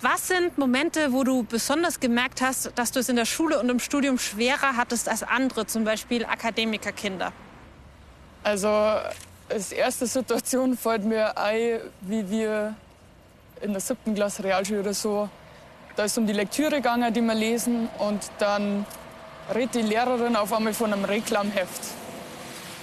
Was 0.00 0.28
sind 0.28 0.56
Momente, 0.56 1.12
wo 1.12 1.22
du 1.22 1.42
besonders 1.42 2.00
gemerkt 2.00 2.40
hast, 2.40 2.72
dass 2.76 2.92
du 2.92 3.00
es 3.00 3.10
in 3.10 3.16
der 3.16 3.26
Schule 3.26 3.60
und 3.60 3.68
im 3.68 3.78
Studium 3.78 4.18
schwerer 4.18 4.78
hattest 4.78 5.06
als 5.06 5.22
andere, 5.22 5.66
zum 5.66 5.84
Beispiel 5.84 6.24
Akademikerkinder? 6.24 7.34
Also 8.42 8.68
als 9.48 9.72
erste 9.72 10.06
Situation 10.06 10.76
fällt 10.76 11.04
mir 11.04 11.36
ein, 11.36 11.80
wie 12.02 12.28
wir 12.30 12.74
in 13.60 13.72
der 13.72 13.80
siebten 13.80 14.14
Klasse 14.14 14.44
Realschule 14.44 14.80
oder 14.80 14.94
so, 14.94 15.28
da 15.96 16.04
ist 16.04 16.16
um 16.16 16.26
die 16.26 16.32
Lektüre 16.32 16.76
gegangen, 16.76 17.12
die 17.12 17.20
wir 17.20 17.34
lesen 17.34 17.88
und 17.98 18.30
dann 18.38 18.86
redet 19.52 19.74
die 19.74 19.82
Lehrerin 19.82 20.36
auf 20.36 20.52
einmal 20.52 20.72
von 20.74 20.92
einem 20.92 21.04
Reklamheft. 21.04 21.82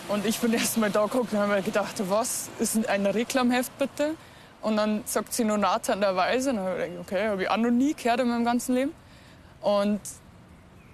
Und 0.10 0.26
ich 0.26 0.40
bin 0.40 0.54
erst 0.54 0.78
mal 0.78 0.92
da 0.92 1.06
geguckt 1.06 1.34
und 1.34 1.40
habe 1.40 1.54
mir 1.54 1.62
gedacht, 1.62 1.96
was 2.10 2.50
ist 2.60 2.88
ein 2.88 3.06
Reklamheft 3.06 3.78
bitte? 3.78 4.16
Und 4.62 4.78
dann 4.78 5.04
sagt 5.06 5.34
sie 5.34 5.44
nur 5.44 5.58
nahternderweise. 5.58 6.50
Und 6.50 6.56
dann 6.58 6.66
habe 6.66 6.84
ich 6.84 6.92
gedacht, 6.92 7.08
okay, 7.08 7.28
habe 7.30 7.44
ich 7.44 7.50
auch 7.50 7.58
noch 7.58 7.70
nie 7.70 7.94
gehört 7.94 8.20
in 8.20 8.30
meinem 8.30 8.46
ganzen 8.46 8.76
Leben. 8.76 8.94
Und 9.62 10.02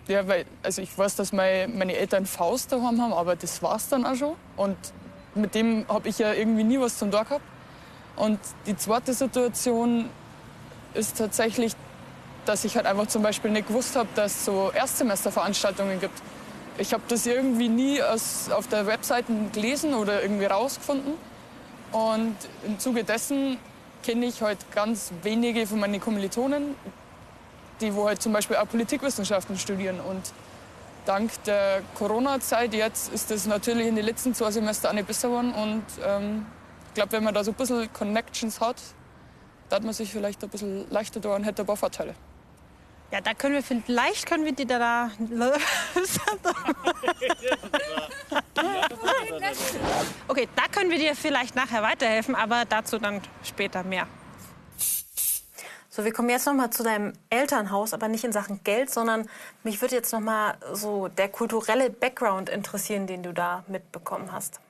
ja, 0.08 0.28
weil, 0.28 0.46
also 0.64 0.82
ich 0.82 0.98
weiß, 0.98 1.16
dass 1.16 1.32
mein, 1.32 1.78
meine 1.78 1.96
Eltern 1.96 2.26
Faust 2.26 2.72
daheim 2.72 3.02
haben, 3.02 3.14
aber 3.14 3.36
das 3.36 3.62
war 3.62 3.76
es 3.76 3.88
dann 3.90 4.06
auch 4.06 4.16
schon. 4.16 4.36
Und 4.58 4.78
mit 5.36 5.56
dem 5.56 5.86
habe 5.88 6.10
ich 6.10 6.20
ja 6.20 6.34
irgendwie 6.34 6.64
nie 6.64 6.80
was 6.80 6.98
zum 6.98 7.12
Tag 7.12 7.30
gehabt. 7.30 7.46
Und 8.16 8.40
die 8.66 8.76
zweite 8.76 9.14
Situation 9.14 10.10
ist 10.94 11.18
tatsächlich, 11.18 11.74
dass 12.46 12.66
ich 12.66 12.76
halt 12.76 12.86
einfach 12.86 13.08
zum 13.08 13.24
Beispiel 13.24 13.52
nicht 13.52 13.68
gewusst 13.68 13.96
habe, 13.96 14.10
dass 14.16 14.34
es 14.34 14.46
so 14.46 14.72
Erstsemesterveranstaltungen 14.74 16.00
gibt. 16.00 16.22
Ich 16.78 16.94
habe 16.94 17.04
das 17.08 17.26
irgendwie 17.26 17.70
nie 17.70 18.02
aus, 18.02 18.50
auf 18.50 18.68
der 18.68 18.88
Webseite 18.88 19.32
gelesen 19.54 19.94
oder 19.94 20.22
irgendwie 20.22 20.46
rausgefunden. 20.46 21.14
Und 21.92 22.36
im 22.66 22.80
Zuge 22.80 23.04
dessen 23.04 23.58
kenne 24.04 24.26
ich 24.26 24.42
halt 24.42 24.58
ganz 24.74 25.12
wenige 25.24 25.68
von 25.68 25.80
meinen 25.80 26.02
Kommilitonen, 26.02 26.76
die 27.82 27.96
wo 27.96 28.08
halt 28.08 28.22
zum 28.22 28.34
Beispiel 28.34 28.58
auch 28.58 28.68
Politikwissenschaften 28.68 29.58
studieren. 29.58 30.00
Und 30.00 30.22
dank 31.06 31.32
der 31.44 31.82
Corona-Zeit 31.96 32.74
jetzt 32.74 33.14
ist 33.14 33.32
das 33.32 33.48
natürlich 33.48 33.88
in 33.88 33.96
den 33.96 34.06
letzten 34.06 34.34
zwei 34.34 34.52
Semestern 34.52 34.92
auch 34.92 34.96
nicht 34.96 35.08
besser 35.08 35.30
geworden. 35.30 35.54
Und 35.54 35.84
ähm, 36.06 36.46
ich 36.88 36.94
glaube, 36.94 37.14
wenn 37.14 37.24
man 37.24 37.34
da 37.34 37.44
so 37.44 37.52
ein 37.52 37.56
bisschen 37.56 37.92
Connections 37.94 38.62
hat, 38.62 38.78
da 39.70 39.78
hat 39.78 39.84
man 39.84 39.94
sich 39.94 40.12
vielleicht 40.12 40.44
ein 40.44 40.50
bisschen 40.50 40.90
leichter 40.90 41.20
da 41.20 41.36
und 41.36 41.44
hätte 41.44 41.64
ein 41.64 41.66
paar 41.66 41.78
Vorteile. 41.78 42.14
Ja, 43.12 43.20
da 43.20 43.34
können 43.34 43.56
wir 43.56 43.64
vielleicht 43.64 44.26
können 44.26 44.46
wir 44.46 44.54
dir 44.54 44.66
da. 44.66 45.12
okay, 50.30 50.48
da 50.56 50.64
können 50.72 50.90
wir 50.90 50.98
dir 50.98 51.14
vielleicht 51.16 51.56
nachher 51.56 51.84
weiterhelfen, 51.84 52.36
aber 52.36 52.64
dazu 52.66 53.00
dann 53.00 53.22
später 53.44 53.84
mehr. 53.84 54.08
So, 55.94 56.06
wir 56.06 56.14
kommen 56.14 56.30
jetzt 56.30 56.46
noch 56.46 56.54
mal 56.54 56.72
zu 56.72 56.84
deinem 56.84 57.12
Elternhaus, 57.30 57.94
aber 57.94 58.08
nicht 58.08 58.24
in 58.24 58.32
Sachen 58.32 58.64
Geld, 58.64 58.90
sondern 58.90 59.28
mich 59.64 59.82
würde 59.82 59.94
jetzt 59.94 60.14
noch 60.14 60.22
mal 60.22 60.54
so 60.72 61.10
der 61.10 61.28
kulturelle 61.28 61.90
Background 61.90 62.50
interessieren, 62.50 63.08
den 63.08 63.24
du 63.24 63.34
da 63.34 63.66
mitbekommen 63.68 64.32
hast. 64.32 64.62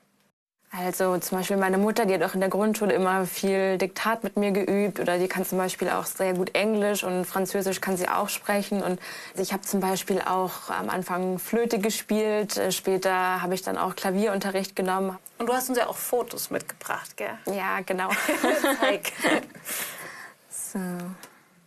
Also 0.71 1.15
zum 1.19 1.37
Beispiel 1.37 1.57
meine 1.57 1.77
Mutter, 1.77 2.07
die 2.07 2.15
hat 2.15 2.23
auch 2.23 2.33
in 2.33 2.39
der 2.39 2.49
Grundschule 2.49 2.93
immer 2.93 3.27
viel 3.27 3.77
Diktat 3.77 4.23
mit 4.23 4.35
mir 4.35 4.51
geübt 4.51 4.99
oder 4.99 5.19
die 5.19 5.27
kann 5.27 5.45
zum 5.45 5.59
Beispiel 5.59 5.91
auch 5.91 6.05
sehr 6.07 6.33
gut 6.33 6.55
Englisch 6.55 7.03
und 7.03 7.25
Französisch 7.25 7.81
kann 7.81 7.97
sie 7.97 8.07
auch 8.07 8.29
sprechen 8.29 8.81
und 8.81 8.99
ich 9.35 9.53
habe 9.53 9.61
zum 9.61 9.79
Beispiel 9.79 10.21
auch 10.21 10.71
am 10.71 10.89
Anfang 10.89 11.37
Flöte 11.37 11.77
gespielt, 11.77 12.57
äh, 12.57 12.71
später 12.71 13.43
habe 13.43 13.53
ich 13.53 13.61
dann 13.61 13.77
auch 13.77 13.95
Klavierunterricht 13.95 14.75
genommen. 14.75 15.19
Und 15.37 15.47
du 15.47 15.53
hast 15.53 15.69
uns 15.69 15.77
ja 15.77 15.85
auch 15.85 15.97
Fotos 15.97 16.49
mitgebracht, 16.49 17.15
gell? 17.15 17.37
Ja, 17.45 17.81
genau. 17.85 18.09
Zeig. 18.79 19.11
so, 20.71 20.79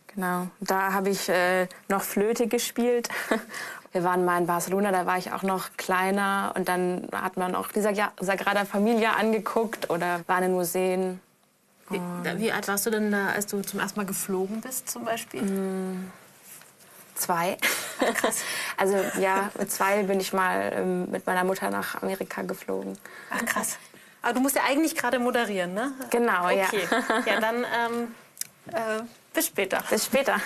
genau. 0.06 0.48
Da 0.60 0.92
habe 0.92 1.10
ich 1.10 1.28
äh, 1.28 1.68
noch 1.88 2.02
Flöte 2.02 2.46
gespielt 2.46 3.08
wir 3.94 4.02
waren 4.02 4.24
mal 4.24 4.38
in 4.38 4.46
Barcelona, 4.46 4.90
da 4.90 5.06
war 5.06 5.18
ich 5.18 5.32
auch 5.32 5.42
noch 5.42 5.68
kleiner 5.76 6.52
und 6.56 6.68
dann 6.68 7.08
hat 7.14 7.36
man 7.36 7.54
auch 7.54 7.68
die 7.68 7.80
Sagrada 7.80 8.64
Familia 8.64 9.12
angeguckt 9.12 9.88
oder 9.88 10.20
waren 10.26 10.42
in 10.42 10.52
Museen. 10.52 11.20
Wie, 11.90 12.00
wie, 12.38 12.50
alt 12.50 12.66
warst 12.66 12.86
du 12.86 12.90
denn 12.90 13.12
da, 13.12 13.28
als 13.28 13.46
du 13.46 13.62
zum 13.62 13.78
ersten 13.78 14.00
Mal 14.00 14.06
geflogen 14.06 14.60
bist 14.60 14.90
zum 14.90 15.04
Beispiel? 15.04 15.42
Mm, 15.42 16.10
zwei. 17.14 17.56
Krass. 18.14 18.38
Also 18.76 18.96
ja, 19.20 19.50
mit 19.56 19.70
zwei 19.70 20.02
bin 20.02 20.18
ich 20.18 20.32
mal 20.32 20.72
ähm, 20.74 21.10
mit 21.12 21.24
meiner 21.26 21.44
Mutter 21.44 21.70
nach 21.70 22.02
Amerika 22.02 22.42
geflogen. 22.42 22.98
Ach 23.30 23.44
krass. 23.44 23.78
Aber 24.22 24.32
du 24.32 24.40
musst 24.40 24.56
ja 24.56 24.62
eigentlich 24.66 24.96
gerade 24.96 25.20
moderieren, 25.20 25.74
ne? 25.74 25.92
Genau, 26.10 26.46
okay. 26.46 26.88
ja. 26.90 27.22
Ja, 27.26 27.40
dann 27.40 27.58
ähm, 27.58 28.14
äh, 28.72 29.02
bis 29.32 29.46
später. 29.46 29.82
Bis 29.90 30.06
später. 30.06 30.40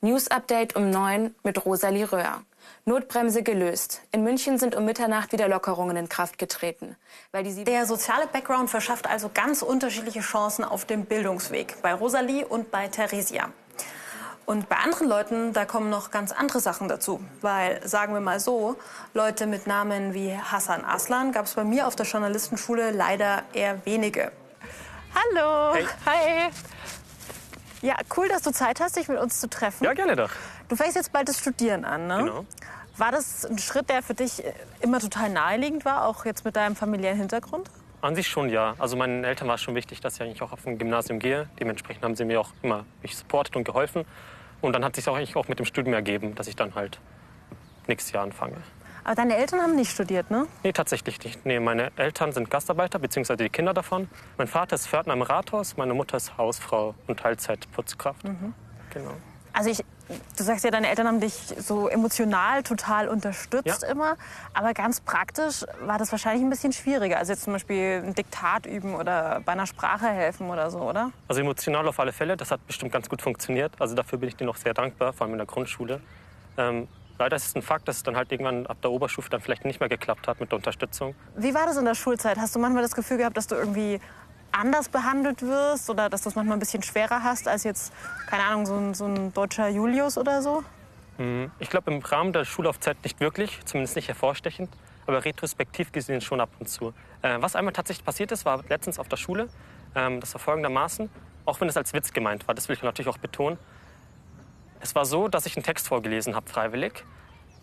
News 0.00 0.28
Update 0.28 0.76
um 0.76 0.90
9 0.90 1.34
mit 1.42 1.64
Rosalie 1.64 2.10
Röhr. 2.10 2.42
Notbremse 2.84 3.42
gelöst. 3.42 4.02
In 4.12 4.22
München 4.22 4.58
sind 4.58 4.76
um 4.76 4.84
Mitternacht 4.84 5.32
wieder 5.32 5.48
Lockerungen 5.48 5.96
in 5.96 6.08
Kraft 6.08 6.38
getreten. 6.38 6.94
Weil 7.32 7.42
die 7.42 7.64
Der 7.64 7.84
soziale 7.86 8.28
Background 8.28 8.70
verschafft 8.70 9.08
also 9.08 9.28
ganz 9.34 9.62
unterschiedliche 9.62 10.20
Chancen 10.20 10.64
auf 10.64 10.84
dem 10.84 11.04
Bildungsweg. 11.04 11.82
Bei 11.82 11.92
Rosalie 11.92 12.46
und 12.46 12.70
bei 12.70 12.86
Theresia. 12.86 13.50
Und 14.46 14.68
bei 14.68 14.76
anderen 14.76 15.08
Leuten, 15.08 15.52
da 15.52 15.64
kommen 15.64 15.90
noch 15.90 16.12
ganz 16.12 16.30
andere 16.30 16.60
Sachen 16.60 16.86
dazu. 16.88 17.20
Weil, 17.40 17.86
sagen 17.86 18.14
wir 18.14 18.20
mal 18.20 18.38
so, 18.38 18.76
Leute 19.12 19.48
mit 19.48 19.66
Namen 19.66 20.14
wie 20.14 20.38
Hassan 20.38 20.84
Aslan 20.84 21.32
gab 21.32 21.46
es 21.46 21.54
bei 21.54 21.64
mir 21.64 21.88
auf 21.88 21.96
der 21.96 22.06
Journalistenschule 22.06 22.92
leider 22.92 23.42
eher 23.52 23.84
wenige. 23.84 24.30
Hallo. 25.14 25.74
Hey. 25.74 25.86
Hi. 26.06 26.50
Ja, 27.82 27.96
cool, 28.16 28.28
dass 28.28 28.42
du 28.42 28.52
Zeit 28.52 28.80
hast, 28.80 28.96
dich 28.96 29.08
mit 29.08 29.18
uns 29.18 29.40
zu 29.40 29.50
treffen. 29.50 29.82
Ja, 29.82 29.94
gerne 29.94 30.14
doch. 30.14 30.30
Du 30.68 30.76
fängst 30.76 30.94
jetzt 30.94 31.12
bald 31.12 31.28
das 31.28 31.40
Studieren 31.40 31.84
an, 31.84 32.06
ne? 32.06 32.18
Genau. 32.18 32.46
War 32.96 33.10
das 33.10 33.44
ein 33.44 33.58
Schritt, 33.58 33.90
der 33.90 34.02
für 34.02 34.14
dich 34.14 34.44
immer 34.80 35.00
total 35.00 35.28
naheliegend 35.28 35.84
war, 35.84 36.06
auch 36.06 36.24
jetzt 36.24 36.44
mit 36.44 36.54
deinem 36.54 36.76
familiären 36.76 37.18
Hintergrund? 37.18 37.68
An 38.00 38.14
sich 38.14 38.28
schon, 38.28 38.48
ja. 38.48 38.74
Also 38.78 38.96
meinen 38.96 39.24
Eltern 39.24 39.48
war 39.48 39.56
es 39.56 39.62
schon 39.62 39.74
wichtig, 39.74 40.00
dass 40.00 40.14
ich 40.14 40.22
eigentlich 40.22 40.42
auch 40.42 40.52
auf 40.52 40.64
ein 40.66 40.78
Gymnasium 40.78 41.18
gehe. 41.18 41.48
Dementsprechend 41.58 42.04
haben 42.04 42.14
sie 42.14 42.24
mir 42.24 42.40
auch 42.40 42.50
immer 42.62 42.84
mich 43.02 43.16
supportet 43.16 43.56
und 43.56 43.64
geholfen. 43.64 44.04
Und 44.60 44.72
dann 44.72 44.84
hat 44.84 44.96
sich 44.96 45.08
auch 45.08 45.16
eigentlich 45.16 45.36
auch 45.36 45.48
mit 45.48 45.58
dem 45.58 45.66
Studium 45.66 45.94
ergeben, 45.94 46.34
dass 46.34 46.48
ich 46.48 46.56
dann 46.56 46.74
halt 46.74 47.00
nächstes 47.86 48.12
Jahr 48.12 48.24
anfange. 48.24 48.56
Aber 49.04 49.14
deine 49.14 49.36
Eltern 49.36 49.60
haben 49.60 49.76
nicht 49.76 49.92
studiert, 49.92 50.32
ne? 50.32 50.48
Nee, 50.64 50.72
tatsächlich 50.72 51.22
nicht. 51.22 51.46
Nee, 51.46 51.60
meine 51.60 51.92
Eltern 51.96 52.32
sind 52.32 52.50
Gastarbeiter, 52.50 52.98
beziehungsweise 52.98 53.44
die 53.44 53.50
Kinder 53.50 53.72
davon. 53.72 54.08
Mein 54.36 54.48
Vater 54.48 54.74
ist 54.74 54.88
Pförtner 54.88 55.12
im 55.14 55.22
Rathaus, 55.22 55.76
meine 55.76 55.94
Mutter 55.94 56.16
ist 56.16 56.36
Hausfrau 56.36 56.96
und 57.06 57.20
Teilzeitputzkraft. 57.20 58.24
Mhm. 58.24 58.52
Genau. 58.90 59.12
Also 59.52 59.70
ich, 59.70 59.84
du 60.36 60.42
sagst 60.44 60.64
ja, 60.64 60.70
deine 60.70 60.88
Eltern 60.88 61.06
haben 61.06 61.20
dich 61.20 61.34
so 61.58 61.88
emotional 61.88 62.62
total 62.62 63.08
unterstützt 63.08 63.82
Ja. 63.82 63.88
immer. 63.88 64.16
Aber 64.54 64.72
ganz 64.74 65.00
praktisch 65.00 65.64
war 65.80 65.98
das 65.98 66.12
wahrscheinlich 66.12 66.42
ein 66.44 66.50
bisschen 66.50 66.72
schwieriger. 66.72 67.18
Also 67.18 67.32
jetzt 67.32 67.44
zum 67.44 67.52
Beispiel 67.52 68.02
ein 68.04 68.14
Diktat 68.14 68.66
üben 68.66 68.94
oder 68.94 69.40
bei 69.44 69.52
einer 69.52 69.66
Sprache 69.66 70.06
helfen 70.08 70.48
oder 70.50 70.70
so, 70.70 70.78
oder? 70.78 71.12
Also 71.28 71.40
emotional 71.40 71.86
auf 71.88 71.98
alle 71.98 72.12
Fälle, 72.12 72.36
das 72.36 72.50
hat 72.50 72.64
bestimmt 72.66 72.92
ganz 72.92 73.08
gut 73.08 73.22
funktioniert. 73.22 73.72
Also 73.78 73.94
dafür 73.94 74.18
bin 74.18 74.28
ich 74.28 74.36
dir 74.36 74.44
noch 74.44 74.56
sehr 74.56 74.74
dankbar, 74.74 75.12
vor 75.12 75.24
allem 75.24 75.34
in 75.34 75.38
der 75.38 75.46
Grundschule. 75.46 76.00
Ähm, 76.56 76.88
leider 77.18 77.36
ist 77.36 77.46
es 77.46 77.54
ein 77.56 77.62
Fakt, 77.62 77.88
dass 77.88 77.96
es 77.96 78.02
dann 78.02 78.16
halt 78.16 78.30
irgendwann 78.30 78.66
ab 78.66 78.76
der 78.82 78.90
Oberstufe 78.90 79.28
dann 79.30 79.40
vielleicht 79.40 79.64
nicht 79.64 79.80
mehr 79.80 79.88
geklappt 79.88 80.28
hat 80.28 80.40
mit 80.40 80.50
der 80.52 80.56
Unterstützung. 80.56 81.14
Wie 81.36 81.54
war 81.54 81.66
das 81.66 81.76
in 81.76 81.84
der 81.84 81.94
Schulzeit? 81.94 82.38
Hast 82.38 82.54
du 82.54 82.58
manchmal 82.58 82.82
das 82.82 82.94
Gefühl 82.94 83.18
gehabt, 83.18 83.36
dass 83.36 83.46
du 83.46 83.54
irgendwie 83.56 84.00
anders 84.56 84.88
behandelt 84.88 85.42
wirst 85.42 85.90
oder 85.90 86.08
dass 86.08 86.22
du 86.22 86.28
es 86.28 86.34
manchmal 86.34 86.56
ein 86.56 86.60
bisschen 86.60 86.82
schwerer 86.82 87.22
hast 87.22 87.48
als 87.48 87.64
jetzt, 87.64 87.92
keine 88.26 88.44
Ahnung, 88.44 88.66
so 88.66 88.74
ein, 88.74 88.94
so 88.94 89.06
ein 89.06 89.32
deutscher 89.32 89.68
Julius 89.68 90.18
oder 90.18 90.42
so? 90.42 90.64
Mhm. 91.18 91.50
Ich 91.58 91.70
glaube, 91.70 91.90
im 91.92 92.00
Rahmen 92.00 92.32
der 92.32 92.44
Schulaufzeit 92.44 92.96
nicht 93.02 93.20
wirklich, 93.20 93.60
zumindest 93.64 93.96
nicht 93.96 94.08
hervorstechend, 94.08 94.70
aber 95.06 95.24
retrospektiv 95.24 95.92
gesehen 95.92 96.20
schon 96.20 96.40
ab 96.40 96.50
und 96.58 96.68
zu. 96.68 96.92
Äh, 97.22 97.36
was 97.40 97.56
einmal 97.56 97.72
tatsächlich 97.72 98.04
passiert 98.04 98.32
ist, 98.32 98.44
war 98.44 98.62
letztens 98.68 98.98
auf 98.98 99.08
der 99.08 99.16
Schule. 99.16 99.48
Ähm, 99.94 100.20
das 100.20 100.34
war 100.34 100.40
folgendermaßen, 100.40 101.08
auch 101.44 101.60
wenn 101.60 101.68
es 101.68 101.76
als 101.76 101.92
Witz 101.92 102.12
gemeint 102.12 102.46
war, 102.48 102.54
das 102.54 102.68
will 102.68 102.76
ich 102.76 102.82
natürlich 102.82 103.08
auch 103.08 103.18
betonen. 103.18 103.58
Es 104.80 104.94
war 104.94 105.04
so, 105.04 105.28
dass 105.28 105.46
ich 105.46 105.56
einen 105.56 105.64
Text 105.64 105.88
vorgelesen 105.88 106.34
habe, 106.34 106.48
freiwillig. 106.48 107.04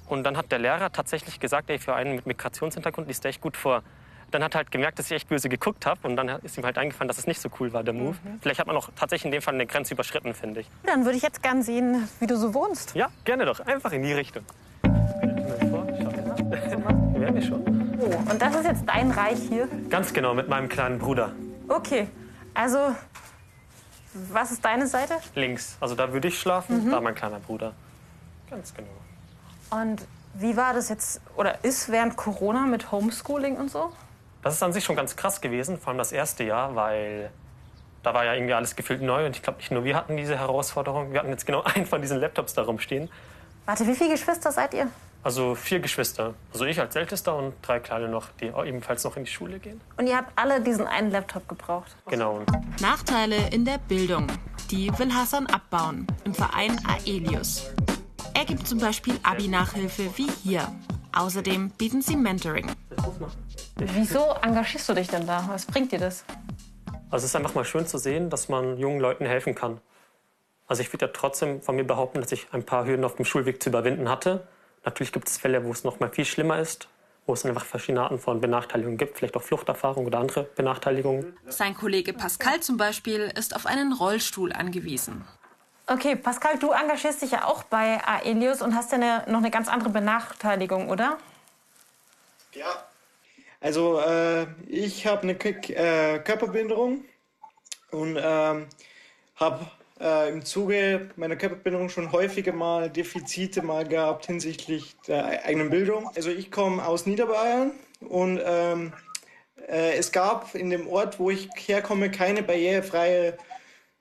Und 0.08 0.24
dann 0.24 0.36
hat 0.36 0.52
der 0.52 0.60
Lehrer 0.60 0.92
tatsächlich 0.92 1.40
gesagt, 1.40 1.70
ey, 1.70 1.80
für 1.80 1.94
einen 1.96 2.16
mit 2.16 2.26
Migrationshintergrund 2.26 3.08
liest 3.08 3.24
der 3.24 3.30
echt 3.30 3.42
gut 3.42 3.56
vor. 3.56 3.84
Dann 4.34 4.44
hat 4.44 4.56
er 4.56 4.58
halt 4.58 4.72
gemerkt, 4.72 4.98
dass 4.98 5.06
ich 5.06 5.12
echt 5.12 5.30
böse 5.30 5.48
geguckt 5.48 5.86
habe 5.86 6.08
und 6.08 6.16
dann 6.16 6.28
ist 6.28 6.58
ihm 6.58 6.66
halt 6.66 6.80
eingefallen, 6.80 7.08
dass 7.08 7.20
es 7.20 7.28
nicht 7.28 7.40
so 7.40 7.50
cool 7.60 7.72
war, 7.72 7.84
der 7.84 7.94
Move. 7.94 8.16
Vielleicht 8.42 8.60
hat 8.60 8.66
man 8.66 8.76
auch 8.76 8.90
tatsächlich 8.96 9.26
in 9.26 9.32
dem 9.32 9.44
Fall 9.44 9.54
eine 9.54 9.68
Grenze 9.68 9.94
überschritten, 9.94 10.34
finde 10.34 10.62
ich. 10.62 10.70
Dann 10.88 11.06
würde 11.06 11.18
ich 11.18 11.22
jetzt 11.22 11.44
gern 11.44 11.62
sehen, 11.62 12.10
wie 12.20 12.26
du 12.26 12.36
so 12.36 12.56
wohnst. 12.56 12.96
Ja, 12.96 13.10
gerne 13.26 13.46
doch. 13.46 13.60
Einfach 13.60 13.92
in 13.92 14.02
die 14.02 14.14
Richtung. 14.14 14.42
Wäre 17.14 17.32
mir 17.32 17.44
schon. 17.44 17.62
Oh, 18.00 18.32
und 18.32 18.42
das 18.42 18.56
ist 18.56 18.66
jetzt 18.66 18.84
dein 18.88 19.12
Reich 19.12 19.38
hier? 19.38 19.68
Ganz 19.92 20.12
genau, 20.12 20.34
mit 20.34 20.50
meinem 20.50 20.68
kleinen 20.68 20.98
Bruder. 20.98 21.32
Okay, 21.68 22.08
also 22.56 22.96
was 24.32 24.52
ist 24.52 24.66
deine 24.66 24.88
Seite? 24.88 25.14
Links. 25.36 25.78
Also 25.80 25.94
da 25.94 26.12
würde 26.12 26.30
ich 26.30 26.40
schlafen, 26.40 26.90
da 26.90 27.00
mein 27.02 27.14
kleiner 27.14 27.40
Bruder. 27.40 27.74
Ganz 28.50 28.74
genau. 28.74 28.90
Und 29.70 30.08
wie 30.34 30.58
war 30.58 30.74
das 30.74 30.90
jetzt 30.90 31.22
oder 31.38 31.64
ist 31.64 31.92
während 31.92 32.16
Corona 32.18 32.66
mit 32.66 32.92
Homeschooling 32.92 33.58
und 33.58 33.70
so? 33.70 33.92
Das 34.44 34.56
ist 34.56 34.64
an 34.64 34.74
sich 34.74 34.84
schon 34.84 34.96
ganz 34.96 35.16
krass 35.16 35.42
gewesen, 35.42 35.80
vor 35.80 35.90
allem 35.90 35.98
das 35.98 36.12
erste 36.12 36.44
Jahr, 36.44 36.76
weil 36.76 37.32
da 38.04 38.14
war 38.14 38.26
ja 38.26 38.34
irgendwie 38.34 38.54
alles 38.54 38.76
gefühlt 38.76 39.02
neu 39.02 39.26
und 39.26 39.36
ich 39.36 39.42
glaube 39.42 39.60
nicht 39.60 39.72
nur 39.72 39.86
wir 39.86 39.96
hatten 39.96 40.18
diese 40.18 40.38
Herausforderung. 40.38 41.14
Wir 41.14 41.20
hatten 41.22 41.30
jetzt 41.30 41.46
genau 41.46 41.62
einen 41.76 41.86
von 41.86 42.02
diesen 42.02 42.20
Laptops 42.20 42.54
da 42.54 42.64
rumstehen. 42.64 43.10
Warte, 43.66 43.88
wie 43.88 43.96
viele 43.96 44.12
Geschwister 44.12 44.52
seid 44.52 44.74
ihr? 44.74 44.90
Also 45.24 45.56
vier 45.56 45.80
Geschwister. 45.80 46.34
Also 46.52 46.66
ich 46.66 46.78
als 46.82 46.94
Ältester 46.98 47.34
und 47.38 47.54
drei 47.62 47.80
kleine 47.80 48.10
noch, 48.10 48.28
die 48.42 48.48
ebenfalls 48.48 49.06
noch 49.06 49.16
in 49.16 49.24
die 49.24 49.32
Schule 49.32 49.58
gehen. 49.58 49.80
Und 49.96 50.08
ihr 50.08 50.18
habt 50.18 50.34
alle 50.36 50.60
diesen 50.60 50.86
einen 50.86 51.12
Laptop 51.12 51.48
gebraucht. 51.48 51.96
Genau. 52.08 52.42
Nachteile 52.82 53.38
in 53.52 53.64
der 53.64 53.78
Bildung. 53.78 54.28
Die 54.70 54.92
will 55.00 55.14
Hassan 55.14 55.48
abbauen 55.48 56.06
im 56.26 56.34
Verein 56.34 56.78
Aelius. 56.90 57.72
Er 58.34 58.44
gibt 58.44 58.68
zum 58.68 58.80
Beispiel 58.80 59.18
Abi-Nachhilfe 59.24 60.10
wie 60.18 60.28
hier. 60.44 60.68
Außerdem 61.16 61.70
bieten 61.72 62.02
sie 62.02 62.16
Mentoring. 62.16 62.72
Wieso 63.78 64.34
engagierst 64.42 64.90
du 64.90 64.94
dich 64.94 65.08
denn 65.08 65.28
da? 65.28 65.46
Was 65.48 65.66
bringt 65.66 65.92
dir 65.92 66.00
das? 66.00 66.26
Also 67.10 67.26
es 67.26 67.32
ist 67.32 67.36
einfach 67.36 67.54
mal 67.54 67.66
schön 67.66 67.86
zu 67.86 68.00
sehen, 68.00 68.32
dass 68.32 68.50
man 68.50 68.78
jungen 68.78 69.00
Leuten 69.00 69.26
helfen 69.26 69.54
kann. 69.54 69.80
Also 70.66 70.82
ich 70.82 70.92
würde 70.92 71.06
ja 71.06 71.12
trotzdem 71.14 71.62
von 71.62 71.76
mir 71.76 71.84
behaupten, 71.84 72.20
dass 72.20 72.32
ich 72.32 72.48
ein 72.52 72.66
paar 72.66 72.86
Hürden 72.86 73.06
auf 73.06 73.16
dem 73.16 73.26
Schulweg 73.26 73.62
zu 73.62 73.70
überwinden 73.70 74.10
hatte. 74.10 74.48
Natürlich 74.86 75.12
gibt 75.12 75.28
es 75.28 75.38
Fälle, 75.38 75.64
wo 75.64 75.72
es 75.72 75.84
noch 75.84 76.00
mal 76.00 76.10
viel 76.10 76.26
schlimmer 76.26 76.58
ist, 76.58 76.88
wo 77.28 77.34
es 77.34 77.46
einfach 77.46 77.66
verschiedene 77.66 78.02
Arten 78.02 78.18
von 78.18 78.42
Benachteiligungen 78.42 78.98
gibt, 78.98 79.18
vielleicht 79.18 79.38
auch 79.38 79.44
Fluchterfahrung 79.44 80.08
oder 80.08 80.20
andere 80.20 80.44
Benachteiligungen. 80.56 81.38
Sein 81.48 81.76
Kollege 81.76 82.14
Pascal 82.14 82.62
zum 82.62 82.78
Beispiel 82.78 83.32
ist 83.38 83.56
auf 83.56 83.68
einen 83.68 83.94
Rollstuhl 83.94 84.52
angewiesen. 84.52 85.24
Okay, 85.86 86.16
Pascal, 86.16 86.58
du 86.60 86.72
engagierst 86.72 87.22
dich 87.22 87.32
ja 87.32 87.46
auch 87.46 87.64
bei 87.64 88.02
Aelius 88.06 88.62
und 88.62 88.74
hast 88.74 88.94
ja 88.94 88.98
eine, 88.98 89.24
noch 89.28 89.40
eine 89.40 89.52
ganz 89.52 89.68
andere 89.68 89.90
Benachteiligung, 89.90 90.90
oder? 90.90 91.18
Ja. 92.54 92.86
Also 93.60 94.00
äh, 94.00 94.46
ich 94.68 95.06
habe 95.08 95.24
eine 95.24 95.36
K 95.36 95.50
äh, 95.50 96.20
Körperbehinderung 96.20 97.04
und 97.92 98.18
ähm, 98.22 98.68
habe 99.36 99.68
äh, 100.00 100.30
im 100.30 100.46
Zuge 100.46 101.10
meiner 101.18 101.36
Körperbehinderung 101.36 101.90
schon 101.90 102.12
häufiger 102.14 102.54
mal 102.54 102.90
Defizite 102.90 103.62
mal 103.62 103.86
gehabt 103.86 104.26
hinsichtlich 104.26 104.96
der 105.08 105.46
eigenen 105.46 105.70
Bildung. 105.70 106.10
Also 106.16 106.30
ich 106.30 106.50
komme 106.52 106.86
aus 106.86 107.06
Niederbayern 107.06 107.72
und 108.02 108.40
ähm, 108.44 108.94
äh, 109.68 109.98
es 109.98 110.12
gab 110.14 110.56
in 110.56 110.70
dem 110.70 110.88
Ort, 110.88 111.20
wo 111.20 111.30
ich 111.30 111.50
herkomme, 111.56 112.10
keine 112.10 112.44
barrierefreie 112.44 113.38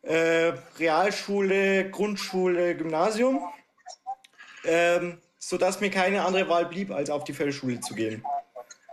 äh, 0.03 0.53
Realschule, 0.79 1.91
Grundschule, 1.91 2.77
Gymnasium, 2.77 3.41
ähm, 4.65 5.19
sodass 5.39 5.81
mir 5.81 5.91
keine 5.91 6.25
andere 6.25 6.49
Wahl 6.49 6.67
blieb, 6.67 6.91
als 6.91 7.11
auf 7.11 7.25
die 7.25 7.33
Förderschule 7.33 7.81
zu 7.81 7.95
gehen. 7.95 8.25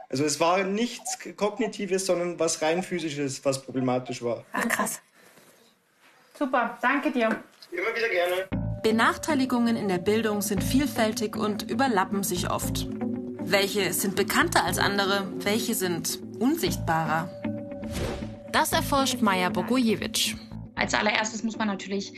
Also 0.10 0.24
es 0.24 0.40
war 0.40 0.64
nichts 0.64 1.20
Kognitives, 1.36 2.06
sondern 2.08 2.40
was 2.40 2.62
rein 2.62 2.82
physisches, 2.82 3.46
was 3.46 3.62
problematisch 3.62 4.24
war. 4.24 4.44
Ach 4.54 4.68
krass. 4.68 5.02
Super, 6.38 6.78
danke 6.82 7.12
dir. 7.12 7.28
Immer 7.72 7.96
wieder 7.96 8.10
gerne. 8.10 8.48
Benachteiligungen 8.82 9.76
in 9.76 9.88
der 9.88 9.98
Bildung 9.98 10.42
sind 10.42 10.64
vielfältig 10.64 11.36
und 11.36 11.70
überlappen 11.70 12.24
sich 12.24 12.50
oft. 12.50 12.88
Welche 13.42 13.94
sind 13.94 14.16
bekannter 14.16 14.64
als 14.64 14.80
andere, 14.80 15.28
welche 15.44 15.76
sind 15.76 16.20
unsichtbarer? 16.40 17.30
Das 18.52 18.72
erforscht 18.72 19.22
Maja 19.22 19.50
Bogojewitsch. 19.50 20.36
Als 20.80 20.94
allererstes 20.94 21.44
muss 21.44 21.58
man 21.58 21.68
natürlich 21.68 22.14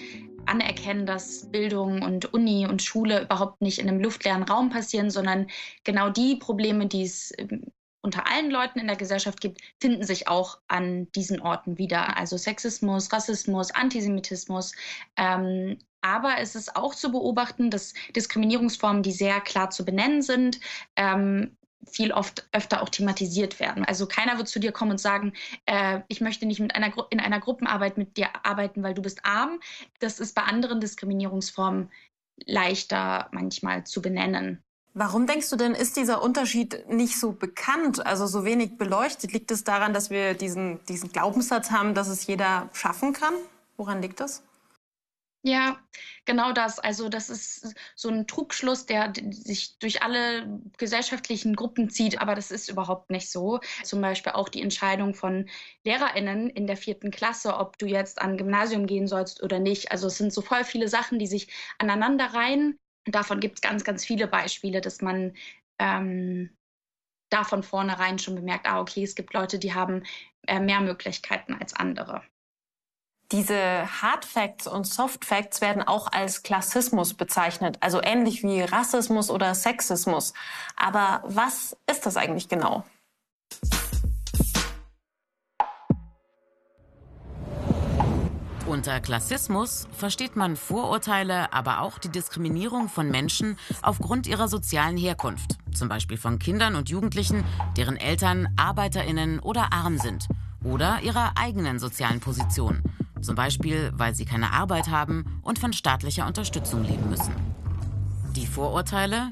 anerkennen, 0.45 1.05
dass 1.05 1.51
Bildung 1.51 2.03
und 2.03 2.33
Uni 2.33 2.67
und 2.67 2.81
Schule 2.81 3.23
überhaupt 3.23 3.61
nicht 3.61 3.79
in 3.79 3.89
einem 3.89 3.99
luftleeren 3.99 4.43
Raum 4.43 4.69
passieren, 4.69 5.09
sondern 5.09 5.47
genau 5.83 6.09
die 6.09 6.35
Probleme, 6.35 6.87
die 6.87 7.03
es 7.03 7.33
ähm, 7.37 7.63
unter 8.03 8.27
allen 8.27 8.49
Leuten 8.49 8.79
in 8.79 8.87
der 8.87 8.95
Gesellschaft 8.95 9.41
gibt, 9.41 9.61
finden 9.79 10.03
sich 10.03 10.27
auch 10.27 10.59
an 10.67 11.11
diesen 11.13 11.39
Orten 11.41 11.77
wieder. 11.77 12.17
Also 12.17 12.37
Sexismus, 12.37 13.11
Rassismus, 13.11 13.71
Antisemitismus. 13.71 14.73
Ähm, 15.17 15.77
aber 16.01 16.39
es 16.39 16.55
ist 16.55 16.75
auch 16.75 16.95
zu 16.95 17.11
beobachten, 17.11 17.69
dass 17.69 17.93
Diskriminierungsformen, 18.15 19.03
die 19.03 19.11
sehr 19.11 19.39
klar 19.41 19.69
zu 19.69 19.85
benennen 19.85 20.23
sind, 20.23 20.59
ähm, 20.95 21.55
viel 21.89 22.11
oft 22.11 22.47
öfter 22.51 22.81
auch 22.81 22.89
thematisiert 22.89 23.59
werden. 23.59 23.85
Also 23.85 24.05
keiner 24.05 24.37
wird 24.37 24.47
zu 24.47 24.59
dir 24.59 24.71
kommen 24.71 24.91
und 24.91 24.99
sagen, 24.99 25.33
äh, 25.65 26.01
ich 26.07 26.21
möchte 26.21 26.45
nicht 26.45 26.59
mit 26.59 26.75
einer 26.75 26.93
in 27.09 27.19
einer 27.19 27.39
Gruppenarbeit 27.39 27.97
mit 27.97 28.17
dir 28.17 28.29
arbeiten, 28.43 28.83
weil 28.83 28.93
du 28.93 29.01
bist 29.01 29.25
arm. 29.25 29.59
Das 29.99 30.19
ist 30.19 30.35
bei 30.35 30.43
anderen 30.43 30.79
Diskriminierungsformen 30.79 31.91
leichter 32.45 33.29
manchmal 33.31 33.83
zu 33.85 34.01
benennen. 34.01 34.63
Warum 34.93 35.25
denkst 35.25 35.49
du 35.49 35.55
denn, 35.55 35.73
ist 35.73 35.95
dieser 35.95 36.21
Unterschied 36.21 36.89
nicht 36.89 37.17
so 37.17 37.31
bekannt, 37.31 38.05
also 38.05 38.27
so 38.27 38.43
wenig 38.43 38.77
beleuchtet? 38.77 39.31
Liegt 39.31 39.49
es 39.51 39.63
daran, 39.63 39.93
dass 39.93 40.09
wir 40.09 40.33
diesen, 40.33 40.83
diesen 40.85 41.11
Glaubenssatz 41.11 41.71
haben, 41.71 41.93
dass 41.93 42.09
es 42.09 42.27
jeder 42.27 42.69
schaffen 42.73 43.13
kann? 43.13 43.33
Woran 43.77 44.01
liegt 44.01 44.19
das? 44.19 44.43
Ja, 45.43 45.79
genau 46.25 46.51
das. 46.51 46.77
Also 46.77 47.09
das 47.09 47.29
ist 47.31 47.73
so 47.95 48.09
ein 48.09 48.27
Trugschluss, 48.27 48.85
der 48.85 49.11
sich 49.31 49.79
durch 49.79 50.03
alle 50.03 50.61
gesellschaftlichen 50.77 51.55
Gruppen 51.55 51.89
zieht, 51.89 52.21
aber 52.21 52.35
das 52.35 52.51
ist 52.51 52.69
überhaupt 52.69 53.09
nicht 53.09 53.31
so. 53.31 53.59
Zum 53.83 54.01
Beispiel 54.01 54.33
auch 54.33 54.49
die 54.49 54.61
Entscheidung 54.61 55.15
von 55.15 55.49
Lehrerinnen 55.83 56.47
in 56.51 56.67
der 56.67 56.77
vierten 56.77 57.09
Klasse, 57.09 57.57
ob 57.57 57.79
du 57.79 57.87
jetzt 57.87 58.21
an 58.21 58.37
Gymnasium 58.37 58.85
gehen 58.85 59.07
sollst 59.07 59.41
oder 59.41 59.57
nicht. 59.57 59.91
Also 59.91 60.07
es 60.07 60.17
sind 60.19 60.31
so 60.31 60.41
voll 60.41 60.63
viele 60.63 60.87
Sachen, 60.87 61.17
die 61.17 61.25
sich 61.27 61.47
aneinander 61.79 62.25
reihen. 62.35 62.77
Davon 63.05 63.39
gibt 63.39 63.55
es 63.57 63.61
ganz, 63.61 63.83
ganz 63.83 64.05
viele 64.05 64.27
Beispiele, 64.27 64.79
dass 64.79 65.01
man 65.01 65.33
ähm, 65.79 66.55
da 67.29 67.43
von 67.45 67.63
vornherein 67.63 68.19
schon 68.19 68.35
bemerkt, 68.35 68.67
ah, 68.67 68.81
okay, 68.81 69.03
es 69.03 69.15
gibt 69.15 69.33
Leute, 69.33 69.59
die 69.59 69.73
haben 69.73 70.03
äh, 70.47 70.59
mehr 70.59 70.81
Möglichkeiten 70.81 71.55
als 71.55 71.73
andere. 71.75 72.23
Diese 73.31 73.55
Hard 74.01 74.25
Facts 74.25 74.67
und 74.67 74.85
Soft 74.85 75.23
Facts 75.23 75.61
werden 75.61 75.81
auch 75.83 76.11
als 76.11 76.43
Klassismus 76.43 77.13
bezeichnet, 77.13 77.77
also 77.79 78.01
ähnlich 78.03 78.43
wie 78.43 78.61
Rassismus 78.61 79.29
oder 79.29 79.55
Sexismus. 79.55 80.33
Aber 80.75 81.23
was 81.25 81.77
ist 81.89 82.05
das 82.05 82.17
eigentlich 82.17 82.49
genau? 82.49 82.83
Unter 88.67 88.99
Klassismus 88.99 89.87
versteht 89.93 90.35
man 90.35 90.57
Vorurteile, 90.57 91.53
aber 91.53 91.81
auch 91.81 91.99
die 91.99 92.09
Diskriminierung 92.09 92.89
von 92.89 93.09
Menschen 93.09 93.57
aufgrund 93.81 94.27
ihrer 94.27 94.49
sozialen 94.49 94.97
Herkunft, 94.97 95.57
zum 95.73 95.87
Beispiel 95.87 96.17
von 96.17 96.37
Kindern 96.37 96.75
und 96.75 96.89
Jugendlichen, 96.89 97.45
deren 97.77 97.95
Eltern 97.95 98.49
Arbeiterinnen 98.57 99.39
oder 99.39 99.71
arm 99.71 99.97
sind, 99.99 100.27
oder 100.63 101.01
ihrer 101.01 101.33
eigenen 101.37 101.79
sozialen 101.79 102.19
Position, 102.19 102.81
zum 103.21 103.35
Beispiel, 103.35 103.91
weil 103.93 104.15
sie 104.15 104.25
keine 104.25 104.51
Arbeit 104.51 104.89
haben 104.89 105.25
und 105.41 105.59
von 105.59 105.73
staatlicher 105.73 106.27
Unterstützung 106.27 106.83
leben 106.83 107.09
müssen. 107.09 107.33
Die 108.35 108.47
Vorurteile? 108.47 109.31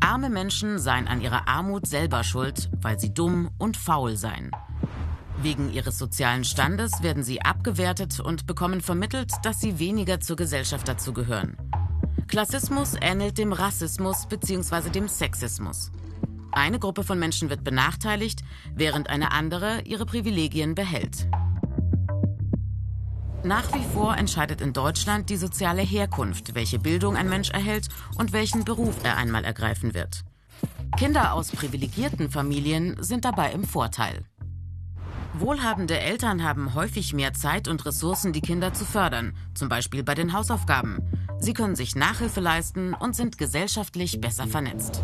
Arme 0.00 0.28
Menschen 0.28 0.78
seien 0.78 1.08
an 1.08 1.20
ihrer 1.20 1.48
Armut 1.48 1.86
selber 1.86 2.24
schuld, 2.24 2.70
weil 2.82 2.98
sie 2.98 3.14
dumm 3.14 3.50
und 3.58 3.76
faul 3.76 4.16
seien. 4.16 4.50
Wegen 5.40 5.72
ihres 5.72 5.98
sozialen 5.98 6.44
Standes 6.44 7.02
werden 7.02 7.22
sie 7.22 7.42
abgewertet 7.42 8.20
und 8.20 8.46
bekommen 8.46 8.80
vermittelt, 8.80 9.32
dass 9.42 9.60
sie 9.60 9.78
weniger 9.78 10.20
zur 10.20 10.36
Gesellschaft 10.36 10.86
dazugehören. 10.88 11.56
Klassismus 12.28 12.94
ähnelt 13.00 13.38
dem 13.38 13.52
Rassismus 13.52 14.26
bzw. 14.26 14.90
dem 14.90 15.08
Sexismus. 15.08 15.90
Eine 16.52 16.78
Gruppe 16.78 17.02
von 17.02 17.18
Menschen 17.18 17.50
wird 17.50 17.64
benachteiligt, 17.64 18.42
während 18.74 19.10
eine 19.10 19.32
andere 19.32 19.82
ihre 19.82 20.06
Privilegien 20.06 20.74
behält. 20.74 21.26
Nach 23.44 23.74
wie 23.74 23.84
vor 23.92 24.16
entscheidet 24.16 24.62
in 24.62 24.72
Deutschland 24.72 25.28
die 25.28 25.36
soziale 25.36 25.82
Herkunft, 25.82 26.54
welche 26.54 26.78
Bildung 26.78 27.14
ein 27.14 27.28
Mensch 27.28 27.50
erhält 27.50 27.88
und 28.16 28.32
welchen 28.32 28.64
Beruf 28.64 28.96
er 29.04 29.18
einmal 29.18 29.44
ergreifen 29.44 29.92
wird. 29.92 30.24
Kinder 30.96 31.34
aus 31.34 31.50
privilegierten 31.50 32.30
Familien 32.30 32.96
sind 33.02 33.26
dabei 33.26 33.52
im 33.52 33.64
Vorteil. 33.64 34.24
Wohlhabende 35.34 35.98
Eltern 35.98 36.42
haben 36.42 36.72
häufig 36.74 37.12
mehr 37.12 37.34
Zeit 37.34 37.68
und 37.68 37.84
Ressourcen, 37.84 38.32
die 38.32 38.40
Kinder 38.40 38.72
zu 38.72 38.86
fördern, 38.86 39.36
zum 39.52 39.68
Beispiel 39.68 40.02
bei 40.02 40.14
den 40.14 40.32
Hausaufgaben. 40.32 41.00
Sie 41.38 41.52
können 41.52 41.76
sich 41.76 41.94
Nachhilfe 41.96 42.40
leisten 42.40 42.94
und 42.94 43.14
sind 43.14 43.36
gesellschaftlich 43.36 44.22
besser 44.22 44.46
vernetzt. 44.46 45.02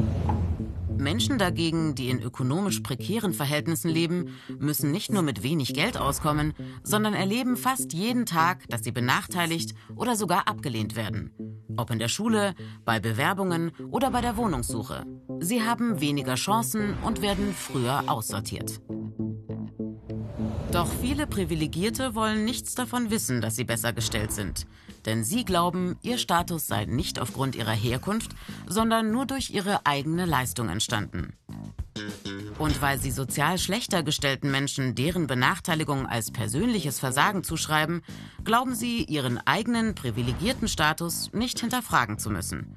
Menschen 1.00 1.38
dagegen, 1.38 1.94
die 1.94 2.10
in 2.10 2.22
ökonomisch 2.22 2.80
prekären 2.80 3.32
Verhältnissen 3.32 3.90
leben, 3.90 4.36
müssen 4.58 4.90
nicht 4.92 5.12
nur 5.12 5.22
mit 5.22 5.42
wenig 5.42 5.74
Geld 5.74 5.96
auskommen, 5.96 6.54
sondern 6.82 7.14
erleben 7.14 7.56
fast 7.56 7.92
jeden 7.92 8.26
Tag, 8.26 8.68
dass 8.68 8.84
sie 8.84 8.92
benachteiligt 8.92 9.74
oder 9.96 10.16
sogar 10.16 10.46
abgelehnt 10.46 10.94
werden. 10.94 11.32
Ob 11.76 11.90
in 11.90 11.98
der 11.98 12.08
Schule, 12.08 12.54
bei 12.84 13.00
Bewerbungen 13.00 13.72
oder 13.90 14.10
bei 14.10 14.20
der 14.20 14.36
Wohnungssuche. 14.36 15.04
Sie 15.40 15.62
haben 15.62 16.00
weniger 16.00 16.34
Chancen 16.34 16.94
und 17.02 17.22
werden 17.22 17.54
früher 17.54 18.04
aussortiert. 18.06 18.80
Doch 20.72 20.88
viele 21.00 21.26
Privilegierte 21.26 22.14
wollen 22.14 22.44
nichts 22.44 22.74
davon 22.74 23.10
wissen, 23.10 23.40
dass 23.40 23.56
sie 23.56 23.64
besser 23.64 23.92
gestellt 23.92 24.30
sind. 24.30 24.66
Denn 25.06 25.24
sie 25.24 25.44
glauben, 25.44 25.96
ihr 26.02 26.18
Status 26.18 26.66
sei 26.66 26.84
nicht 26.84 27.18
aufgrund 27.18 27.54
ihrer 27.56 27.72
Herkunft, 27.72 28.32
sondern 28.66 29.10
nur 29.10 29.26
durch 29.26 29.50
ihre 29.50 29.86
eigene 29.86 30.26
Leistung 30.26 30.68
entstanden. 30.68 31.34
Und 32.58 32.82
weil 32.82 32.98
sie 33.00 33.10
sozial 33.10 33.58
schlechter 33.58 34.02
gestellten 34.02 34.50
Menschen 34.50 34.94
deren 34.94 35.26
Benachteiligung 35.26 36.06
als 36.06 36.30
persönliches 36.30 36.98
Versagen 36.98 37.42
zuschreiben, 37.42 38.02
glauben 38.44 38.74
sie, 38.74 39.04
ihren 39.04 39.38
eigenen 39.46 39.94
privilegierten 39.94 40.68
Status 40.68 41.32
nicht 41.32 41.58
hinterfragen 41.60 42.18
zu 42.18 42.30
müssen. 42.30 42.76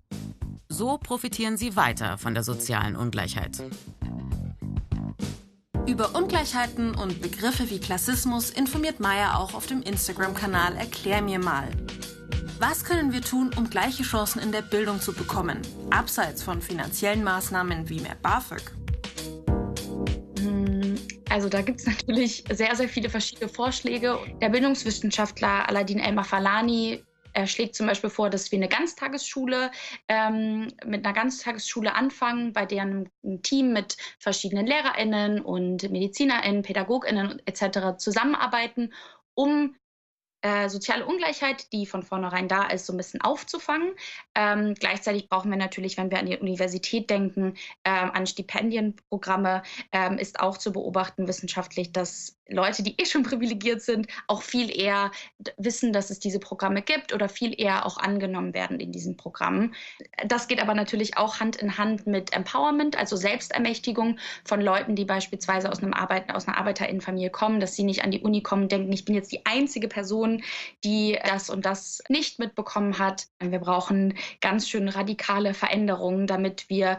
So 0.69 0.97
profitieren 0.97 1.57
sie 1.57 1.75
weiter 1.75 2.17
von 2.17 2.33
der 2.33 2.43
sozialen 2.43 2.95
Ungleichheit. 2.95 3.62
Über 5.86 6.15
Ungleichheiten 6.15 6.95
und 6.95 7.21
Begriffe 7.21 7.69
wie 7.69 7.79
Klassismus 7.79 8.49
informiert 8.49 9.01
Maya 9.01 9.36
auch 9.36 9.53
auf 9.53 9.67
dem 9.67 9.81
Instagram-Kanal 9.81 10.77
Erklär 10.77 11.21
mir 11.21 11.39
mal. 11.39 11.67
Was 12.65 12.86
können 12.86 13.12
wir 13.12 13.19
tun, 13.19 13.52
um 13.58 13.69
gleiche 13.69 14.04
Chancen 14.04 14.41
in 14.41 14.54
der 14.54 14.62
Bildung 14.62 15.02
zu 15.02 15.12
bekommen, 15.12 15.62
abseits 15.89 16.41
von 16.41 16.62
finanziellen 16.62 17.21
Maßnahmen 17.21 17.89
wie 17.89 17.99
mehr 17.99 18.15
BAföG? 18.21 18.71
Hm, 20.39 20.95
also 21.30 21.49
da 21.49 21.62
gibt 21.62 21.82
es 21.82 21.88
natürlich 21.88 22.45
sehr, 22.49 22.73
sehr 22.73 22.88
viele 22.88 23.10
verschiedene 23.10 23.49
Vorschläge. 23.49 24.17
Der 24.41 24.47
Bildungswissenschaftler 24.47 25.67
Aladin 25.67 25.99
El-Mafalani 25.99 27.04
er 27.34 27.47
schlägt 27.47 27.76
zum 27.76 27.88
Beispiel 27.88 28.10
vor, 28.10 28.30
dass 28.30 28.49
wir 28.49 28.60
eine 28.60 28.69
Ganztagesschule 28.69 29.69
ähm, 30.08 30.69
mit 30.86 31.04
einer 31.04 31.13
Ganztagesschule 31.13 31.93
anfangen, 31.93 32.54
bei 32.54 32.65
der 32.65 32.84
ein 32.84 33.10
Team 33.41 33.73
mit 33.73 33.97
verschiedenen 34.19 34.67
LehrerInnen 34.67 35.41
und 35.41 35.91
MedizinerInnen, 35.91 36.62
PädagogInnen 36.62 37.41
etc. 37.45 37.97
zusammenarbeiten, 37.97 38.93
um 39.34 39.76
äh, 40.43 40.67
soziale 40.67 41.06
Ungleichheit, 41.06 41.71
die 41.71 41.86
von 41.86 42.03
vornherein 42.03 42.49
da 42.49 42.63
ist, 42.63 42.86
so 42.86 42.93
ein 42.93 42.97
bisschen 42.97 43.21
aufzufangen. 43.21 43.93
Ähm, 44.36 44.75
gleichzeitig 44.75 45.29
brauchen 45.29 45.49
wir 45.49 45.58
natürlich, 45.58 45.97
wenn 45.97 46.12
wir 46.12 46.19
an 46.19 46.25
die 46.25 46.38
Universität 46.38 47.10
denken, 47.10 47.56
ähm, 47.86 48.12
an 48.13 48.27
Stipendienprogramme, 48.27 49.63
ähm, 49.93 50.17
ist 50.17 50.41
auch 50.41 50.58
zu 50.58 50.73
beobachten 50.73 51.29
wissenschaftlich, 51.29 51.93
dass 51.93 52.38
Leute, 52.49 52.84
die 52.84 52.99
eh 52.99 53.06
schon 53.06 53.23
privilegiert 53.34 53.82
sind, 53.82 54.08
auch 54.27 54.41
viel 54.41 54.69
eher 54.69 55.12
wissen, 55.58 55.93
dass 55.93 56.10
es 56.10 56.19
diese 56.19 56.39
Programme 56.39 56.82
gibt 56.82 57.13
oder 57.13 57.29
viel 57.29 57.60
eher 57.60 57.86
auch 57.86 57.97
angenommen 57.97 58.53
werden 58.53 58.79
in 58.79 58.91
diesen 58.91 59.17
Programmen. 59.17 59.73
Das 60.27 60.47
geht 60.47 60.62
aber 60.62 60.73
natürlich 60.73 61.17
auch 61.17 61.39
Hand 61.39 61.56
in 61.56 61.77
Hand 61.77 62.06
mit 62.06 62.34
Empowerment, 62.34 62.97
also 62.97 63.15
Selbstermächtigung 63.15 64.19
von 64.43 64.62
Leuten, 64.62 64.95
die 64.95 65.06
beispielsweise 65.06 65.71
aus, 65.71 65.82
einem 65.82 65.93
Arbeiten, 65.93 66.32
aus 66.32 66.47
einer 66.47 66.58
Arbeiterinnenfamilie 66.58 67.29
kommen, 67.29 67.60
dass 67.60 67.75
sie 67.75 67.84
nicht 67.84 68.03
an 68.03 68.12
die 68.12 68.21
Uni 68.21 68.41
kommen 68.41 68.63
und 68.63 68.71
denken, 68.71 68.91
ich 68.91 69.06
bin 69.06 69.15
jetzt 69.15 69.32
die 69.32 69.45
einzige 69.45 69.88
Person, 69.88 70.32
die 70.83 71.19
das 71.23 71.49
und 71.49 71.65
das 71.65 72.01
nicht 72.09 72.39
mitbekommen 72.39 72.97
hat. 72.97 73.27
Wir 73.39 73.59
brauchen 73.59 74.15
ganz 74.41 74.69
schön 74.69 74.87
radikale 74.89 75.53
Veränderungen, 75.53 76.27
damit 76.27 76.69
wir 76.69 76.97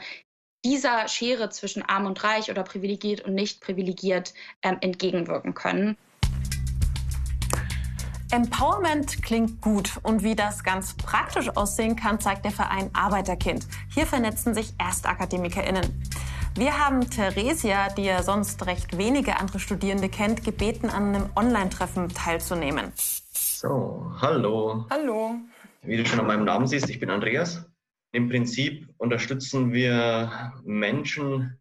dieser 0.65 1.09
Schere 1.09 1.51
zwischen 1.51 1.83
arm 1.83 2.07
und 2.07 2.23
reich 2.25 2.51
oder 2.51 2.63
privilegiert 2.63 3.21
und 3.23 3.35
nicht 3.35 3.61
privilegiert 3.61 4.35
ähm, 4.63 4.79
entgegenwirken 4.81 5.55
können. 5.55 5.97
Empowerment 8.35 9.23
klingt 9.23 9.61
gut 9.61 9.93
und 10.03 10.25
wie 10.25 10.35
das 10.35 10.65
ganz 10.65 10.95
praktisch 10.97 11.49
aussehen 11.57 11.95
kann, 11.95 12.19
zeigt 12.19 12.45
der 12.45 12.51
Verein 12.51 12.91
Arbeiterkind. 12.93 13.67
Hier 13.93 14.07
vernetzen 14.07 14.55
sich 14.55 14.73
ErstakademikerInnen. 14.79 16.03
Wir 16.57 16.79
haben 16.79 17.09
Theresia, 17.09 17.91
die 17.91 18.05
ja 18.05 18.23
sonst 18.23 18.65
recht 18.67 18.97
wenige 18.97 19.39
andere 19.39 19.61
Studierende 19.61 20.09
kennt, 20.09 20.45
gebeten, 20.45 20.89
an 20.89 21.15
einem 21.15 21.31
Online-Treffen 21.37 22.09
teilzunehmen. 22.09 22.93
So, 23.67 24.13
hallo. 24.21 24.87
Hallo. 24.91 25.41
Wie 25.81 25.97
du 25.97 26.05
schon 26.05 26.21
an 26.21 26.27
meinem 26.27 26.45
Namen 26.45 26.67
siehst, 26.67 26.91
ich 26.91 27.01
bin 27.01 27.09
Andreas. 27.09 27.65
Im 28.13 28.29
Prinzip 28.29 28.93
unterstützen 28.99 29.73
wir 29.73 30.53
Menschen 30.65 31.59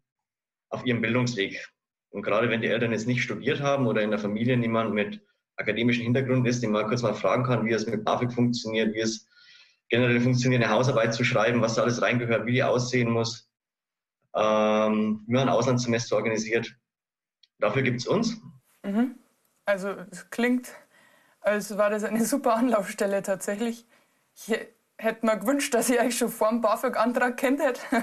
auf 0.68 0.84
ihrem 0.84 1.00
Bildungsweg. 1.00 1.66
Und 2.10 2.20
gerade 2.20 2.50
wenn 2.50 2.60
die 2.60 2.66
Eltern 2.66 2.92
jetzt 2.92 3.06
nicht 3.06 3.22
studiert 3.22 3.62
haben 3.62 3.86
oder 3.86 4.02
in 4.02 4.10
der 4.10 4.18
Familie 4.18 4.58
niemand 4.58 4.92
mit 4.92 5.22
akademischen 5.56 6.02
Hintergrund 6.02 6.46
ist, 6.46 6.62
den 6.62 6.72
man 6.72 6.88
kurz 6.88 7.00
mal 7.00 7.14
fragen 7.14 7.44
kann, 7.44 7.64
wie 7.64 7.72
es 7.72 7.86
mit 7.86 8.04
BAföG 8.04 8.34
funktioniert, 8.34 8.92
wie 8.92 9.00
es 9.00 9.26
generell 9.88 10.20
funktioniert, 10.20 10.62
eine 10.62 10.74
Hausarbeit 10.74 11.14
zu 11.14 11.24
schreiben, 11.24 11.62
was 11.62 11.76
da 11.76 11.84
alles 11.84 12.02
reingehört, 12.02 12.44
wie 12.44 12.52
die 12.52 12.62
aussehen 12.62 13.10
muss, 13.10 13.50
ähm, 14.34 15.24
wie 15.26 15.32
man 15.32 15.48
ein 15.48 15.54
Auslandssemester 15.54 16.16
organisiert. 16.16 16.70
Dafür 17.60 17.80
gibt 17.80 18.02
es 18.02 18.06
uns. 18.06 18.42
Mhm. 18.82 19.14
Also 19.64 19.96
es 20.10 20.28
klingt, 20.28 20.70
als 21.44 21.76
war 21.76 21.90
das 21.90 22.04
eine 22.04 22.24
super 22.24 22.54
Anlaufstelle 22.56 23.22
tatsächlich. 23.22 23.86
Ich 24.36 24.58
hätte 24.96 25.26
mir 25.26 25.38
gewünscht, 25.38 25.74
dass 25.74 25.88
ich 25.88 26.00
eigentlich 26.00 26.18
schon 26.18 26.30
vor 26.30 26.48
dem 26.48 26.60
BAföG-Antrag 26.60 27.36
kennt 27.36 27.60
hätte. 27.60 27.80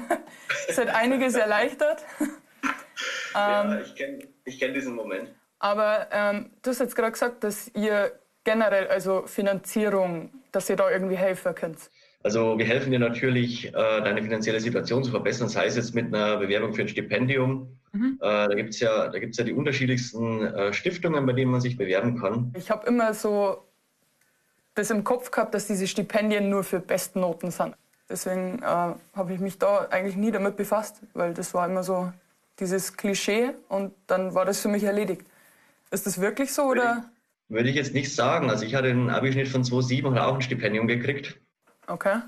das 0.67 0.77
hat 0.77 0.89
einiges 0.89 1.35
erleichtert. 1.35 2.05
ja, 3.33 3.79
ich 3.79 3.95
kenne 3.95 4.27
ich 4.45 4.59
kenn 4.59 4.73
diesen 4.73 4.95
Moment. 4.95 5.29
Aber 5.59 6.07
ähm, 6.11 6.51
du 6.61 6.71
hast 6.71 6.79
jetzt 6.79 6.95
gerade 6.95 7.11
gesagt, 7.11 7.43
dass 7.43 7.69
ihr 7.75 8.19
generell, 8.43 8.87
also 8.87 9.27
Finanzierung, 9.27 10.31
dass 10.51 10.69
ihr 10.69 10.75
da 10.75 10.89
irgendwie 10.89 11.17
helfen 11.17 11.53
könnt. 11.53 11.77
Also 12.23 12.57
wir 12.57 12.65
helfen 12.65 12.91
dir 12.91 12.99
natürlich, 12.99 13.67
äh, 13.67 13.71
deine 13.71 14.21
finanzielle 14.21 14.59
Situation 14.59 15.03
zu 15.03 15.11
verbessern, 15.11 15.49
sei 15.49 15.65
es 15.65 15.75
jetzt 15.75 15.93
mit 15.93 16.07
einer 16.07 16.37
Bewerbung 16.37 16.73
für 16.73 16.81
ein 16.81 16.87
Stipendium. 16.87 17.79
Mhm. 17.93 18.17
Äh, 18.21 18.47
da 18.47 18.53
gibt 18.53 18.69
es 18.69 18.79
ja, 18.79 19.09
da 19.09 19.19
gibt's 19.19 19.37
ja 19.37 19.43
die 19.43 19.53
unterschiedlichsten 19.53 20.45
äh, 20.45 20.73
Stiftungen, 20.73 21.25
bei 21.25 21.33
denen 21.33 21.51
man 21.51 21.61
sich 21.61 21.77
bewerben 21.77 22.19
kann. 22.19 22.53
Ich 22.57 22.71
habe 22.71 22.87
immer 22.87 23.13
so 23.13 23.65
das 24.75 24.89
im 24.89 25.03
Kopf 25.03 25.31
gehabt, 25.31 25.53
dass 25.53 25.67
diese 25.67 25.87
Stipendien 25.87 26.49
nur 26.49 26.63
für 26.63 26.79
Bestnoten 26.79 27.51
sind. 27.51 27.75
Deswegen 28.09 28.59
äh, 28.59 28.65
habe 28.65 29.33
ich 29.33 29.39
mich 29.39 29.57
da 29.57 29.87
eigentlich 29.89 30.15
nie 30.15 30.31
damit 30.31 30.57
befasst, 30.57 31.01
weil 31.13 31.33
das 31.33 31.53
war 31.53 31.67
immer 31.67 31.83
so 31.83 32.11
dieses 32.59 32.95
Klischee 32.95 33.51
und 33.69 33.93
dann 34.07 34.33
war 34.33 34.45
das 34.45 34.59
für 34.61 34.67
mich 34.67 34.83
erledigt. 34.83 35.25
Ist 35.91 36.05
das 36.05 36.21
wirklich 36.21 36.53
so 36.53 36.63
oder? 36.63 37.09
Würde 37.49 37.69
ich 37.69 37.75
jetzt 37.75 37.93
nicht 37.93 38.13
sagen. 38.13 38.49
Also 38.49 38.65
ich 38.65 38.75
hatte 38.75 38.89
einen 38.89 39.09
Abischnitt 39.09 39.49
von 39.49 39.63
2,7 39.63 40.05
und 40.05 40.17
auch 40.17 40.35
ein 40.35 40.41
Stipendium 40.41 40.87
gekriegt. 40.87 41.37
Okay. 41.87 42.19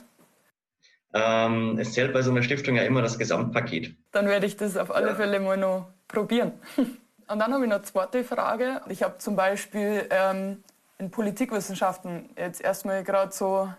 Ähm, 1.13 1.78
es 1.78 1.93
zählt 1.93 2.12
bei 2.12 2.23
so 2.23 2.32
einer 2.32 2.41
Stiftung 2.41 2.76
ja 2.76 2.84
immer 2.84 3.02
das 3.02 3.19
Gesamtpaket. 3.19 3.95
Dann 4.12 4.28
werde 4.28 4.47
ich 4.47 4.58
das 4.58 4.78
auf 4.78 4.93
alle 4.93 5.10
ja. 5.10 5.15
Fälle 5.15 5.39
mal 5.39 5.58
noch 5.58 5.88
probieren. 6.08 6.54
Und 7.28 7.39
dann 7.39 7.54
habe 7.54 7.63
ich 7.63 7.69
noch 7.69 7.78
eine 7.78 7.86
zweite 7.86 8.23
Frage. 8.23 8.82
Ich 8.89 9.04
habe 9.04 9.17
zum 9.19 9.36
Beispiel 9.36 10.08
ähm, 10.10 10.63
in 10.97 11.12
Politikwissenschaften 11.12 12.30
jetzt 12.38 12.62
erstmal 12.62 13.04
gerade 13.04 13.32
so 13.32 13.69
ein 13.69 13.76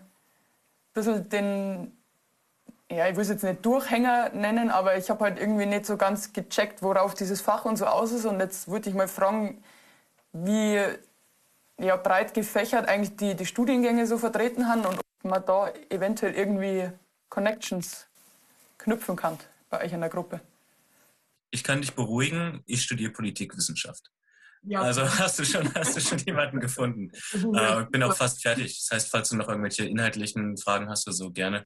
bisschen 0.93 1.29
den, 1.29 1.97
ja, 2.89 3.07
ich 3.07 3.15
will 3.15 3.21
es 3.21 3.29
jetzt 3.29 3.43
nicht 3.43 3.65
Durchhänger 3.65 4.29
nennen, 4.29 4.71
aber 4.71 4.97
ich 4.97 5.09
habe 5.09 5.25
halt 5.25 5.39
irgendwie 5.39 5.65
nicht 5.65 5.85
so 5.85 5.97
ganz 5.97 6.33
gecheckt, 6.33 6.81
worauf 6.81 7.13
dieses 7.13 7.41
Fach 7.41 7.65
und 7.65 7.77
so 7.77 7.85
aus 7.85 8.11
ist. 8.11 8.25
Und 8.25 8.39
jetzt 8.39 8.69
würde 8.69 8.89
ich 8.89 8.95
mal 8.95 9.07
fragen, 9.07 9.63
wie 10.33 10.79
ja, 11.79 11.97
breit 11.97 12.33
gefächert 12.33 12.87
eigentlich 12.87 13.15
die, 13.17 13.35
die 13.35 13.45
Studiengänge 13.45 14.07
so 14.07 14.17
vertreten 14.17 14.67
haben 14.67 14.85
und 14.85 14.99
ob 14.99 15.03
man 15.23 15.45
da 15.45 15.69
eventuell 15.89 16.33
irgendwie 16.33 16.89
Connections 17.29 18.07
knüpfen 18.77 19.15
kann 19.15 19.37
bei 19.69 19.83
euch 19.83 19.93
in 19.93 20.01
der 20.01 20.09
Gruppe. 20.09 20.41
Ich 21.51 21.63
kann 21.63 21.81
dich 21.81 21.93
beruhigen, 21.93 22.61
ich 22.65 22.83
studiere 22.83 23.11
Politikwissenschaft. 23.11 24.11
Ja. 24.63 24.81
Also 24.81 25.01
hast 25.19 25.39
du 25.39 25.45
schon, 25.45 25.73
hast 25.73 25.95
du 25.95 26.01
schon 26.01 26.17
jemanden 26.19 26.59
gefunden. 26.59 27.11
äh, 27.33 27.85
bin 27.85 28.03
auch 28.03 28.15
fast 28.15 28.41
fertig. 28.41 28.77
Das 28.79 28.95
heißt, 28.95 29.11
falls 29.11 29.29
du 29.29 29.37
noch 29.37 29.47
irgendwelche 29.47 29.85
inhaltlichen 29.85 30.57
Fragen 30.57 30.89
hast, 30.89 31.03
so 31.03 31.31
gerne. 31.31 31.65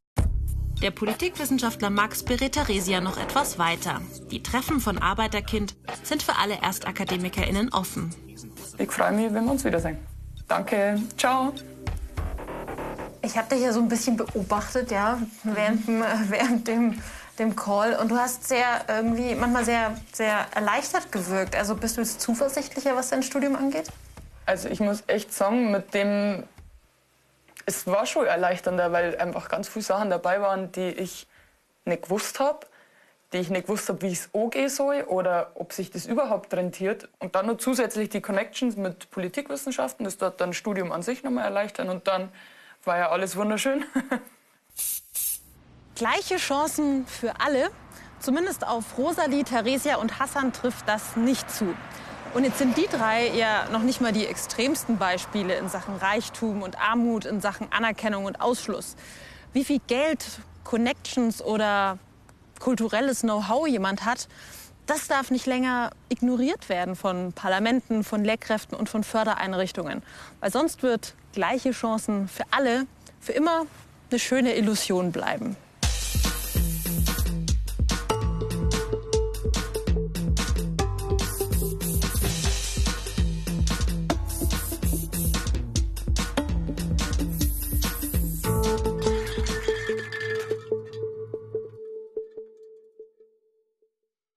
Der 0.82 0.92
Politikwissenschaftler 0.92 1.90
Max 1.90 2.24
berät 2.24 2.54
Theresia 2.54 3.02
noch 3.02 3.18
etwas 3.18 3.60
weiter. 3.60 4.02
Die 4.32 4.42
Treffen 4.42 4.80
von 4.80 4.98
Arbeiterkind 4.98 5.76
sind 6.04 6.24
für 6.24 6.38
alle 6.38 6.56
ErstakademikerInnen 6.62 7.74
offen. 7.74 8.16
Ich 8.78 8.90
freue 8.90 9.12
mich, 9.12 9.34
wenn 9.34 9.44
wir 9.44 9.52
uns 9.52 9.66
wiedersehen. 9.66 9.98
Danke, 10.48 11.02
ciao. 11.18 11.54
Ich 13.22 13.38
habe 13.38 13.54
dich 13.54 13.64
ja 13.64 13.74
so 13.74 13.80
ein 13.80 13.90
bisschen 13.90 14.16
beobachtet, 14.16 14.92
ja, 14.92 15.20
während, 15.44 15.88
während 15.88 16.68
dem, 16.68 17.02
dem 17.38 17.56
Call. 17.56 17.96
Und 17.96 18.10
du 18.10 18.18
hast 18.18 18.48
sehr 18.48 18.86
irgendwie 18.88 19.36
manchmal 19.36 19.66
sehr, 19.66 19.96
sehr 20.14 20.48
erleichtert 20.56 21.12
gewirkt. 21.12 21.56
Also 21.56 21.76
bist 21.76 21.98
du 21.98 22.02
jetzt 22.02 22.22
zuversichtlicher, 22.22 22.96
was 22.96 23.10
dein 23.10 23.24
Studium 23.24 23.56
angeht? 23.56 23.90
Also 24.46 24.70
ich 24.70 24.80
muss 24.80 25.04
echt 25.08 25.34
sagen, 25.34 25.72
mit 25.72 25.94
dem 25.94 26.44
es 27.70 27.86
war 27.86 28.08
schon 28.08 28.26
erleichternder, 28.26 28.92
weil 28.92 29.16
einfach 29.18 29.48
ganz 29.48 29.68
viele 29.68 29.84
Sachen 29.84 30.10
dabei 30.10 30.42
waren, 30.42 30.72
die 30.72 30.90
ich 30.90 31.28
nicht 31.86 32.04
gewusst 32.04 32.40
habe, 32.40 32.66
die 33.32 33.38
ich 33.38 33.52
nicht 33.52 33.68
gewusst 33.68 33.88
habe, 33.90 34.02
wie 34.02 34.08
ich 34.08 34.20
es 34.20 34.30
angehen 34.34 34.70
soll 34.70 35.04
oder 35.04 35.52
ob 35.54 35.74
sich 35.74 35.92
das 35.92 36.08
überhaupt 36.08 36.52
rentiert. 36.54 37.08
Und 37.20 37.36
dann 37.36 37.46
noch 37.46 37.58
zusätzlich 37.58 38.10
die 38.10 38.22
Connections 38.22 38.76
mit 38.76 39.12
Politikwissenschaften, 39.12 40.04
das 40.04 40.18
dort 40.18 40.42
dann 40.42 40.54
Studium 40.54 40.92
an 40.92 41.04
sich 41.04 41.22
nochmal 41.24 41.46
erleichtern. 41.46 41.90
Und 41.90 42.08
dann 42.08 42.30
war 42.90 42.98
ja 42.98 43.10
alles 43.10 43.36
wunderschön. 43.36 43.86
Gleiche 45.96 46.38
Chancen 46.38 47.06
für 47.06 47.40
alle. 47.40 47.70
Zumindest 48.20 48.66
auf 48.66 48.98
Rosalie, 48.98 49.44
Theresia 49.44 49.98
und 49.98 50.20
Hassan 50.20 50.54
trifft 50.54 50.88
das 50.88 51.16
nicht 51.16 51.52
zu. 51.52 51.76
Und 52.34 52.46
jetzt 52.46 52.58
sind 52.58 52.76
die 52.78 52.88
drei 52.88 53.28
ja 53.30 53.70
noch 53.72 53.84
nicht 53.84 54.02
mal 54.02 54.12
die 54.12 54.26
extremsten 54.26 54.98
Beispiele 54.98 55.56
in 55.56 55.70
Sachen 55.70 55.98
Reichtum 55.98 56.64
und 56.64 56.82
Armut, 56.82 57.26
in 57.26 57.42
Sachen 57.42 57.72
Anerkennung 57.72 58.26
und 58.26 58.42
Ausschluss. 58.42 58.96
Wie 59.54 59.64
viel 59.64 59.82
Geld, 59.86 60.26
Connections 60.64 61.44
oder 61.44 62.00
kulturelles 62.60 63.22
Know-how 63.22 63.68
jemand 63.68 64.04
hat, 64.04 64.28
das 64.90 65.08
darf 65.08 65.30
nicht 65.30 65.46
länger 65.46 65.92
ignoriert 66.10 66.68
werden 66.68 66.96
von 66.96 67.32
Parlamenten, 67.34 68.04
von 68.04 68.24
Lehrkräften 68.24 68.78
und 68.78 68.90
von 68.90 69.04
Fördereinrichtungen. 69.04 70.02
Weil 70.40 70.52
sonst 70.52 70.82
wird 70.82 71.14
gleiche 71.34 71.72
Chancen 71.72 72.28
für 72.28 72.44
alle 72.52 72.86
für 73.22 73.34
immer 73.34 73.66
eine 74.10 74.20
schöne 74.20 74.56
Illusion 74.56 75.12
bleiben. 75.12 75.56